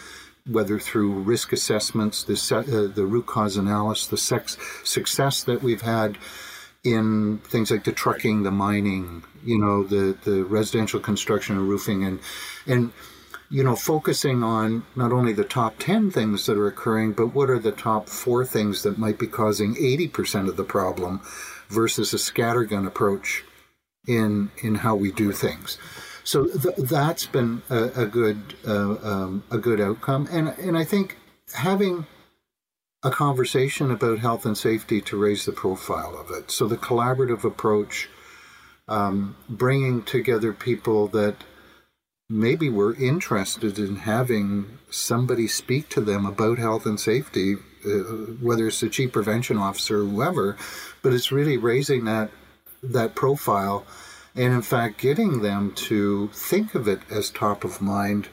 whether 0.49 0.79
through 0.79 1.11
risk 1.11 1.53
assessments, 1.53 2.23
the, 2.23 2.33
uh, 2.55 2.93
the 2.93 3.05
root 3.05 3.25
cause 3.25 3.57
analysis, 3.57 4.07
the 4.07 4.17
sex, 4.17 4.57
success 4.83 5.43
that 5.43 5.61
we've 5.61 5.81
had 5.81 6.17
in 6.83 7.37
things 7.39 7.69
like 7.69 7.83
the 7.83 7.91
trucking, 7.91 8.43
the 8.43 8.51
mining, 8.51 9.23
you 9.43 9.57
know, 9.57 9.83
the, 9.83 10.17
the 10.23 10.43
residential 10.43 10.99
construction 10.99 11.57
and 11.57 11.69
roofing, 11.69 12.03
and 12.03 12.19
and 12.65 12.91
you 13.51 13.65
know, 13.65 13.75
focusing 13.75 14.43
on 14.43 14.83
not 14.95 15.11
only 15.11 15.33
the 15.33 15.43
top 15.43 15.75
10 15.77 16.09
things 16.09 16.45
that 16.45 16.57
are 16.57 16.67
occurring, 16.67 17.11
but 17.11 17.35
what 17.35 17.49
are 17.49 17.59
the 17.59 17.73
top 17.73 18.07
four 18.07 18.45
things 18.45 18.81
that 18.83 18.97
might 18.97 19.19
be 19.19 19.27
causing 19.27 19.75
80% 19.75 20.47
of 20.47 20.55
the 20.55 20.63
problem 20.63 21.19
versus 21.67 22.13
a 22.13 22.17
scattergun 22.17 22.87
approach 22.87 23.43
in, 24.07 24.51
in 24.63 24.75
how 24.75 24.95
we 24.95 25.11
do 25.11 25.33
things. 25.33 25.77
So 26.23 26.45
th- 26.45 26.75
that's 26.77 27.25
been 27.25 27.61
a, 27.69 28.03
a 28.03 28.05
good, 28.05 28.55
uh, 28.67 28.95
um, 29.03 29.43
a 29.51 29.57
good 29.57 29.81
outcome. 29.81 30.27
And, 30.31 30.49
and 30.49 30.77
I 30.77 30.83
think 30.83 31.17
having 31.53 32.05
a 33.03 33.09
conversation 33.09 33.89
about 33.89 34.19
health 34.19 34.45
and 34.45 34.57
safety 34.57 35.01
to 35.01 35.17
raise 35.17 35.45
the 35.45 35.51
profile 35.51 36.15
of 36.15 36.29
it. 36.29 36.51
So 36.51 36.67
the 36.67 36.77
collaborative 36.77 37.43
approach, 37.43 38.09
um, 38.87 39.35
bringing 39.49 40.03
together 40.03 40.53
people 40.53 41.07
that 41.07 41.37
maybe 42.29 42.69
were 42.69 42.95
interested 42.95 43.77
in 43.77 43.97
having 43.97 44.77
somebody 44.89 45.47
speak 45.47 45.89
to 45.89 46.01
them 46.01 46.25
about 46.25 46.59
health 46.59 46.85
and 46.85 46.99
safety, 46.99 47.55
uh, 47.85 47.89
whether 48.39 48.67
it's 48.67 48.79
the 48.79 48.89
chief 48.89 49.11
prevention 49.11 49.57
officer 49.57 50.01
or 50.01 50.05
whoever, 50.05 50.55
but 51.01 51.13
it's 51.13 51.31
really 51.31 51.57
raising 51.57 52.05
that 52.05 52.29
that 52.83 53.13
profile 53.13 53.85
and 54.35 54.53
in 54.53 54.61
fact 54.61 54.99
getting 54.99 55.41
them 55.41 55.71
to 55.73 56.29
think 56.29 56.75
of 56.75 56.87
it 56.87 56.99
as 57.09 57.29
top 57.29 57.63
of 57.63 57.81
mind 57.81 58.29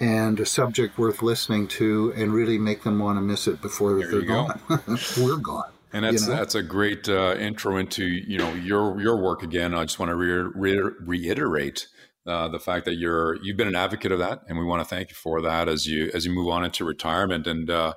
and 0.00 0.40
a 0.40 0.46
subject 0.46 0.98
worth 0.98 1.22
listening 1.22 1.66
to 1.68 2.12
and 2.16 2.32
really 2.32 2.58
make 2.58 2.82
them 2.82 2.98
want 2.98 3.16
to 3.16 3.22
miss 3.22 3.46
it 3.46 3.62
before 3.62 3.98
there 3.98 4.10
they're 4.10 4.22
gone. 4.22 4.60
We're 5.18 5.36
gone. 5.36 5.70
And 5.92 6.04
that's 6.04 6.24
you 6.24 6.30
know? 6.30 6.36
that's 6.36 6.56
a 6.56 6.62
great 6.62 7.08
uh, 7.08 7.36
intro 7.38 7.76
into 7.76 8.04
you 8.04 8.36
know 8.36 8.52
your 8.54 9.00
your 9.00 9.22
work 9.22 9.42
again. 9.42 9.74
I 9.74 9.84
just 9.84 9.98
want 9.98 10.10
to 10.10 10.16
re- 10.16 10.50
re- 10.54 10.92
reiterate 11.00 11.86
uh, 12.26 12.48
the 12.48 12.58
fact 12.58 12.84
that 12.86 12.94
you're 12.94 13.36
you've 13.42 13.56
been 13.56 13.68
an 13.68 13.76
advocate 13.76 14.10
of 14.10 14.18
that, 14.18 14.40
and 14.48 14.58
we 14.58 14.64
want 14.64 14.82
to 14.82 14.84
thank 14.84 15.10
you 15.10 15.14
for 15.14 15.40
that 15.42 15.68
as 15.68 15.86
you 15.86 16.10
as 16.12 16.26
you 16.26 16.32
move 16.32 16.48
on 16.48 16.64
into 16.64 16.84
retirement 16.84 17.46
and 17.46 17.70
uh, 17.70 17.94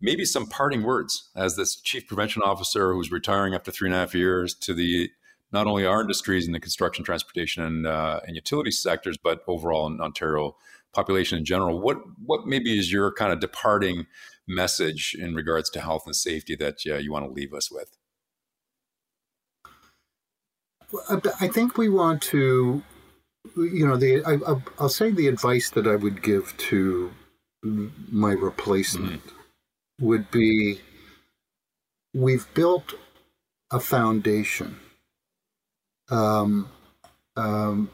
maybe 0.00 0.24
some 0.24 0.46
parting 0.46 0.82
words 0.82 1.30
as 1.36 1.54
this 1.54 1.80
chief 1.80 2.08
prevention 2.08 2.42
officer 2.42 2.92
who's 2.92 3.12
retiring 3.12 3.54
after 3.54 3.70
three 3.70 3.88
and 3.88 3.94
a 3.94 3.98
half 3.98 4.14
years 4.16 4.52
to 4.54 4.74
the 4.74 5.08
not 5.52 5.66
only 5.66 5.86
our 5.86 6.00
industries 6.00 6.46
in 6.46 6.52
the 6.52 6.60
construction, 6.60 7.04
transportation, 7.04 7.62
and 7.62 7.86
uh, 7.86 8.20
and 8.26 8.36
utility 8.36 8.70
sectors, 8.70 9.16
but 9.16 9.42
overall 9.46 9.86
in 9.86 10.00
Ontario 10.00 10.56
population 10.94 11.38
in 11.38 11.44
general. 11.44 11.80
What 11.80 11.98
what 12.24 12.46
maybe 12.46 12.78
is 12.78 12.92
your 12.92 13.12
kind 13.12 13.32
of 13.32 13.40
departing 13.40 14.06
message 14.46 15.14
in 15.18 15.34
regards 15.34 15.70
to 15.70 15.80
health 15.80 16.04
and 16.06 16.16
safety 16.16 16.56
that 16.56 16.84
you 16.84 17.12
want 17.12 17.26
to 17.26 17.32
leave 17.32 17.52
us 17.52 17.70
with? 17.70 17.96
I 21.40 21.48
think 21.48 21.76
we 21.76 21.90
want 21.90 22.22
to 22.22 22.82
you 23.56 23.86
know, 23.86 23.96
the 23.96 24.24
I, 24.24 24.36
will 24.80 24.88
say 24.88 25.10
the 25.10 25.28
advice 25.28 25.70
that 25.70 25.86
I 25.86 25.96
would 25.96 26.22
give 26.22 26.56
to 26.56 27.12
my 27.62 28.32
replacement 28.32 29.24
mm-hmm. 29.26 30.06
would 30.06 30.30
be: 30.30 30.80
we've 32.14 32.52
built 32.54 32.94
a 33.70 33.80
foundation, 33.80 34.78
um, 36.10 36.68
um, 37.36 37.90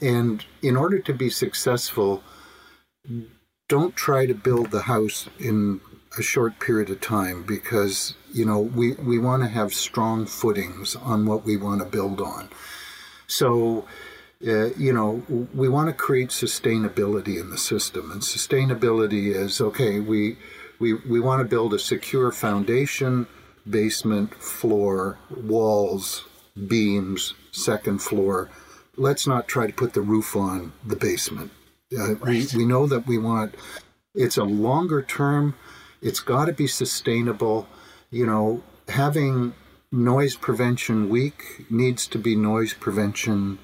and 0.00 0.44
in 0.62 0.76
order 0.76 0.98
to 0.98 1.12
be 1.12 1.30
successful, 1.30 2.22
don't 3.68 3.94
try 3.94 4.26
to 4.26 4.34
build 4.34 4.70
the 4.70 4.82
house 4.82 5.28
in 5.38 5.80
a 6.18 6.22
short 6.22 6.58
period 6.58 6.90
of 6.90 7.00
time 7.00 7.44
because 7.46 8.14
you 8.32 8.44
know 8.44 8.58
we 8.60 8.94
we 8.94 9.18
want 9.18 9.42
to 9.42 9.48
have 9.48 9.72
strong 9.72 10.26
footings 10.26 10.96
on 10.96 11.26
what 11.26 11.44
we 11.44 11.56
want 11.56 11.80
to 11.80 11.86
build 11.86 12.20
on. 12.20 12.48
So 13.26 13.86
uh, 14.46 14.72
you 14.74 14.92
know, 14.92 15.22
we 15.54 15.68
want 15.68 15.88
to 15.88 15.92
create 15.92 16.30
sustainability 16.30 17.38
in 17.38 17.50
the 17.50 17.58
system, 17.58 18.10
and 18.10 18.22
sustainability 18.22 19.34
is 19.34 19.60
okay. 19.60 20.00
We 20.00 20.38
we 20.78 20.94
we 20.94 21.20
want 21.20 21.42
to 21.42 21.44
build 21.44 21.74
a 21.74 21.78
secure 21.78 22.32
foundation, 22.32 23.26
basement, 23.68 24.34
floor, 24.34 25.18
walls, 25.30 26.24
beams, 26.68 27.34
second 27.52 28.00
floor. 28.02 28.50
Let's 28.96 29.26
not 29.26 29.48
try 29.48 29.66
to 29.66 29.72
put 29.72 29.94
the 29.94 30.02
roof 30.02 30.36
on 30.36 30.72
the 30.84 30.96
basement. 30.96 31.52
Uh, 31.96 32.14
right. 32.16 32.52
we, 32.52 32.58
we 32.58 32.64
know 32.64 32.86
that 32.86 33.06
we 33.06 33.18
want 33.18 33.54
it's 34.14 34.36
a 34.36 34.44
longer 34.44 35.02
term, 35.02 35.54
it's 36.02 36.20
got 36.20 36.46
to 36.46 36.52
be 36.52 36.66
sustainable. 36.66 37.68
You 38.10 38.26
know, 38.26 38.62
having 38.88 39.54
noise 39.92 40.36
prevention 40.36 41.08
week 41.08 41.70
needs 41.70 42.06
to 42.08 42.18
be 42.18 42.34
noise 42.34 42.74
prevention 42.74 43.58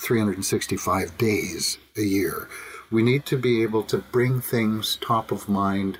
365 0.00 1.18
days 1.18 1.78
a 1.96 2.02
year. 2.02 2.48
We 2.90 3.02
need 3.02 3.26
to 3.26 3.36
be 3.36 3.62
able 3.62 3.82
to 3.84 3.98
bring 3.98 4.40
things 4.40 4.96
top 4.96 5.30
of 5.30 5.48
mind. 5.48 5.98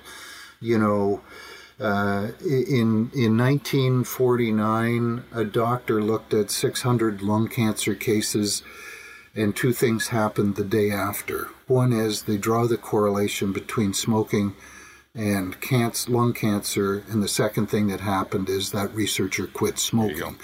You 0.59 0.79
know, 0.79 1.21
uh, 1.81 2.31
in 2.45 3.09
in 3.13 3.37
1949, 3.37 5.23
a 5.33 5.43
doctor 5.43 6.01
looked 6.01 6.33
at 6.33 6.51
600 6.51 7.21
lung 7.21 7.47
cancer 7.47 7.95
cases, 7.95 8.61
and 9.35 9.55
two 9.55 9.73
things 9.73 10.09
happened 10.09 10.55
the 10.55 10.63
day 10.63 10.91
after. 10.91 11.49
One 11.67 11.91
is 11.91 12.23
they 12.23 12.37
draw 12.37 12.67
the 12.67 12.77
correlation 12.77 13.51
between 13.51 13.93
smoking 13.93 14.53
and 15.15 15.59
cancer, 15.59 16.11
lung 16.11 16.33
cancer. 16.33 17.03
And 17.09 17.21
the 17.21 17.27
second 17.27 17.67
thing 17.67 17.87
that 17.87 18.01
happened 18.01 18.49
is 18.49 18.71
that 18.71 18.93
researcher 18.93 19.47
quit 19.47 19.79
smoking. 19.79 20.37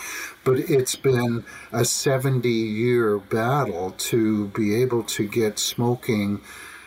But 0.44 0.60
it's 0.60 0.96
been 0.96 1.46
a 1.72 1.86
70 1.86 2.50
year 2.50 3.18
battle 3.18 3.92
to 3.92 4.48
be 4.48 4.82
able 4.82 5.04
to 5.04 5.28
get 5.28 5.60
smoking 5.60 6.42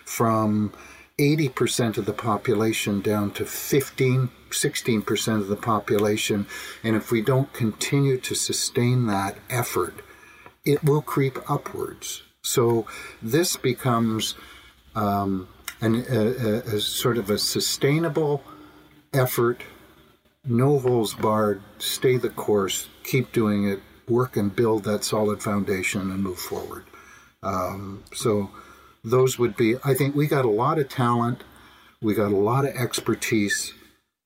from 0.04 0.72
80% 1.18 1.98
of 1.98 2.06
the 2.06 2.12
population 2.12 3.00
down 3.00 3.30
to 3.32 3.44
15, 3.44 4.30
16% 4.50 5.40
of 5.40 5.48
the 5.48 5.56
population. 5.56 6.46
And 6.82 6.96
if 6.96 7.10
we 7.10 7.22
don't 7.22 7.52
continue 7.52 8.18
to 8.18 8.34
sustain 8.34 9.06
that 9.06 9.36
effort, 9.48 9.94
it 10.64 10.84
will 10.84 11.02
creep 11.02 11.38
upwards. 11.50 12.22
So 12.42 12.86
this 13.22 13.56
becomes 13.56 14.34
um, 14.94 15.48
an, 15.80 16.04
a, 16.08 16.76
a 16.76 16.80
sort 16.80 17.18
of 17.18 17.30
a 17.30 17.38
sustainable 17.38 18.42
effort, 19.12 19.62
no 20.44 20.78
holes 20.78 21.14
barred, 21.14 21.62
stay 21.78 22.16
the 22.16 22.30
course, 22.30 22.88
keep 23.04 23.32
doing 23.32 23.68
it, 23.68 23.80
work 24.08 24.36
and 24.36 24.54
build 24.54 24.84
that 24.84 25.04
solid 25.04 25.42
foundation 25.42 26.10
and 26.10 26.22
move 26.22 26.38
forward. 26.38 26.84
Um, 27.42 28.04
so 28.12 28.50
those 29.04 29.38
would 29.38 29.56
be, 29.56 29.76
I 29.84 29.94
think 29.94 30.14
we 30.14 30.26
got 30.26 30.44
a 30.44 30.50
lot 30.50 30.78
of 30.78 30.88
talent, 30.88 31.44
we 32.02 32.14
got 32.14 32.32
a 32.32 32.36
lot 32.36 32.64
of 32.64 32.74
expertise. 32.74 33.72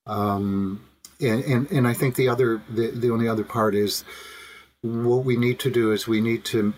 Um, 0.07 0.85
and, 1.21 1.45
and, 1.45 1.71
and 1.71 1.89
I 1.89 1.95
think 1.95 2.17
the 2.17 2.29
other, 2.29 2.61
the, 2.69 2.89
the 2.91 3.11
only 3.11 3.29
other 3.29 3.45
part 3.45 3.75
is 3.75 4.05
what 4.83 5.25
we 5.25 5.37
need 5.37 5.59
to 5.61 5.71
do 5.71 5.93
is 5.93 6.07
we 6.07 6.21
need 6.21 6.45
to 6.47 6.75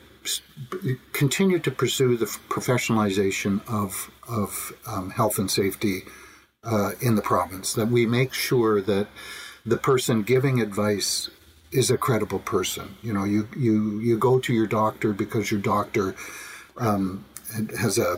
continue 1.12 1.58
to 1.58 1.70
pursue 1.70 2.16
the 2.16 2.26
professionalization 2.26 3.60
of 3.68 4.10
of 4.28 4.72
um, 4.86 5.10
health 5.10 5.38
and 5.38 5.50
safety 5.50 6.02
uh, 6.64 6.92
in 7.00 7.14
the 7.14 7.22
province. 7.22 7.74
That 7.74 7.88
we 7.88 8.06
make 8.06 8.32
sure 8.32 8.80
that 8.82 9.08
the 9.64 9.76
person 9.76 10.22
giving 10.22 10.60
advice 10.60 11.30
is 11.70 11.90
a 11.90 11.98
credible 11.98 12.38
person. 12.40 12.96
You 13.02 13.12
know, 13.12 13.24
you 13.24 13.48
you 13.56 14.00
you 14.00 14.18
go 14.18 14.38
to 14.38 14.52
your 14.52 14.66
doctor 14.66 15.12
because 15.12 15.50
your 15.50 15.60
doctor 15.60 16.14
um, 16.76 17.24
has 17.78 17.98
a 17.98 18.16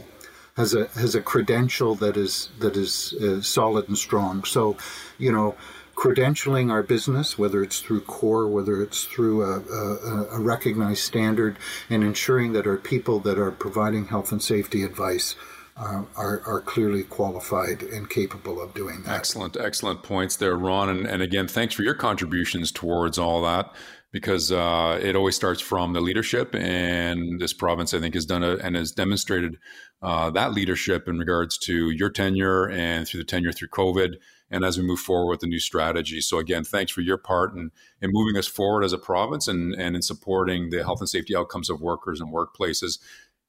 has 0.59 0.75
a 0.75 0.89
has 0.89 1.15
a 1.15 1.23
credential 1.23 1.95
that 1.95 2.17
is 2.17 2.51
that 2.59 2.77
is 2.77 3.15
uh, 3.15 3.41
solid 3.41 3.89
and 3.89 3.97
strong. 3.97 4.45
So, 4.45 4.77
you 5.17 5.33
know, 5.33 5.55
credentialing 5.95 6.71
our 6.71 6.83
business, 6.83 7.39
whether 7.39 7.63
it's 7.63 7.81
through 7.81 8.03
COR, 8.03 8.49
whether 8.49 8.83
it's 8.83 9.05
through 9.05 9.43
a, 9.43 9.61
a, 9.61 10.37
a, 10.37 10.41
recognized 10.41 11.03
standard, 11.03 11.59
and 11.89 12.05
ensuring 12.05 12.53
that 12.53 12.67
our 12.67 12.77
people 12.77 13.21
that 13.21 13.39
are 13.39 13.51
providing 13.51 14.07
health 14.07 14.31
and 14.31 14.43
safety 14.43 14.85
advice 14.85 15.35
uh, 15.77 16.03
are, 16.17 16.43
are 16.47 16.61
clearly 16.61 17.03
qualified 17.05 17.83
and 17.83 18.11
capable 18.11 18.61
of 18.61 18.75
doing 18.75 19.03
that. 19.03 19.17
Excellent, 19.17 19.57
excellent 19.57 20.03
points 20.03 20.37
there, 20.37 20.57
Ron. 20.57 20.89
And, 20.89 21.07
and 21.07 21.23
again, 21.23 21.49
thanks 21.49 21.75
for 21.75 21.83
your 21.83 21.95
contributions 21.95 22.71
towards 22.71 23.19
all 23.19 23.43
that 23.43 23.73
because 24.11 24.51
uh, 24.51 24.99
it 25.03 25.15
always 25.17 25.37
starts 25.37 25.61
from 25.61 25.93
the 25.93 26.01
leadership. 26.01 26.55
And 26.55 27.41
this 27.41 27.53
province, 27.53 27.93
I 27.93 28.01
think, 28.01 28.15
has 28.15 28.25
done 28.25 28.43
a, 28.43 28.57
and 28.57 28.75
has 28.75 28.93
demonstrated 28.93 29.59
uh, 30.01 30.31
that 30.31 30.55
leadership 30.55 31.09
in 31.09 31.19
regards 31.19 31.59
to 31.59 31.91
your 31.91 32.11
tenure 32.11 32.71
and 32.71 33.07
through 33.07 33.21
the 33.21 33.25
tenure 33.25 33.53
through 33.53 33.69
COVID 33.69 34.15
and 34.51 34.65
as 34.65 34.79
we 34.79 34.85
move 34.85 35.01
forward 35.01 35.29
with 35.29 35.41
the 35.41 35.47
new 35.47 35.59
strategy. 35.59 36.21
So 36.21 36.39
again, 36.39 36.65
thanks 36.65 36.91
for 36.91 37.03
your 37.03 37.19
part 37.19 37.55
in, 37.55 37.71
in 38.01 38.11
moving 38.13 38.39
us 38.39 38.47
forward 38.47 38.83
as 38.83 38.93
a 38.93 38.99
province 38.99 39.47
and, 39.47 39.75
and 39.75 39.95
in 39.95 40.03
supporting 40.03 40.71
the 40.71 40.83
health 40.83 41.01
and 41.01 41.09
safety 41.09 41.37
outcomes 41.37 41.69
of 41.69 41.81
workers 41.81 42.21
and 42.21 42.33
workplaces. 42.33 42.99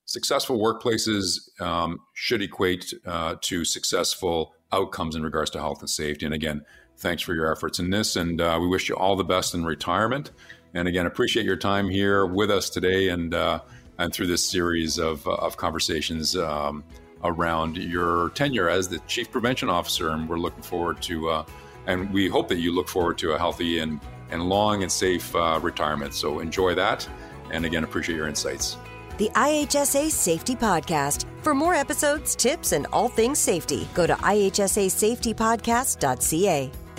successful 0.06 0.60
workplaces 0.60 1.62
um, 1.62 2.00
should 2.14 2.42
equate 2.42 2.94
uh, 3.06 3.36
to 3.42 3.64
successful 3.64 4.54
outcomes 4.72 5.16
in 5.16 5.24
regards 5.24 5.52
to 5.52 5.60
health 5.60 5.80
and 5.80 5.90
safety. 5.90 6.26
And 6.26 6.36
again, 6.36 6.66
thanks 7.00 7.24
for 7.24 7.34
your 7.34 7.52
efforts 7.52 7.80
in 7.80 7.90
this, 7.90 8.16
and 8.16 8.40
uh, 8.40 8.58
we 8.62 8.68
wish 8.68 8.90
you 8.90 8.96
all 8.96 9.16
the 9.16 9.24
best 9.24 9.56
in 9.56 9.66
retirement. 9.66 10.32
And 10.74 10.88
again, 10.88 11.06
appreciate 11.06 11.46
your 11.46 11.56
time 11.56 11.90
here 11.90 12.26
with 12.26 12.50
us 12.52 12.70
today 12.70 13.10
and 13.10 13.34
uh, 13.34 13.62
and 13.98 14.14
through 14.14 14.28
this 14.28 14.44
series 14.44 14.98
of, 14.98 15.28
uh, 15.28 15.32
of 15.32 15.58
conversations 15.58 16.38
um, 16.38 16.86
around 17.24 17.78
your 17.78 18.30
tenure 18.30 18.70
as 18.70 18.88
the 18.88 19.00
chief 19.08 19.30
prevention 19.30 19.70
officer. 19.70 20.12
And 20.12 20.30
we're 20.30 20.40
looking 20.40 20.64
forward 20.64 21.02
to, 21.04 21.30
uh, 21.30 21.44
and 21.86 22.10
we 22.14 22.30
hope 22.30 22.48
that 22.48 22.60
you 22.60 22.74
look 22.74 22.88
forward 22.88 23.18
to 23.20 23.34
a 23.34 23.38
healthy 23.38 23.80
and 23.80 24.00
and 24.32 24.48
long 24.48 24.84
and 24.84 24.92
safe 24.92 25.36
uh, 25.36 25.60
retirement. 25.62 26.14
So 26.14 26.40
enjoy 26.40 26.76
that. 26.76 27.10
And 27.52 27.66
again, 27.66 27.84
appreciate 27.84 28.16
your 28.16 28.28
insights. 28.28 28.78
The 29.18 29.30
IHSA 29.30 30.12
Safety 30.12 30.56
Podcast. 30.56 31.26
For 31.42 31.56
more 31.56 31.74
episodes, 31.74 32.36
tips, 32.36 32.74
and 32.74 32.86
all 32.94 33.10
things 33.10 33.40
safety, 33.40 33.88
go 33.94 34.06
to 34.06 34.14
ihsasafetypodcast.ca. 34.14 36.72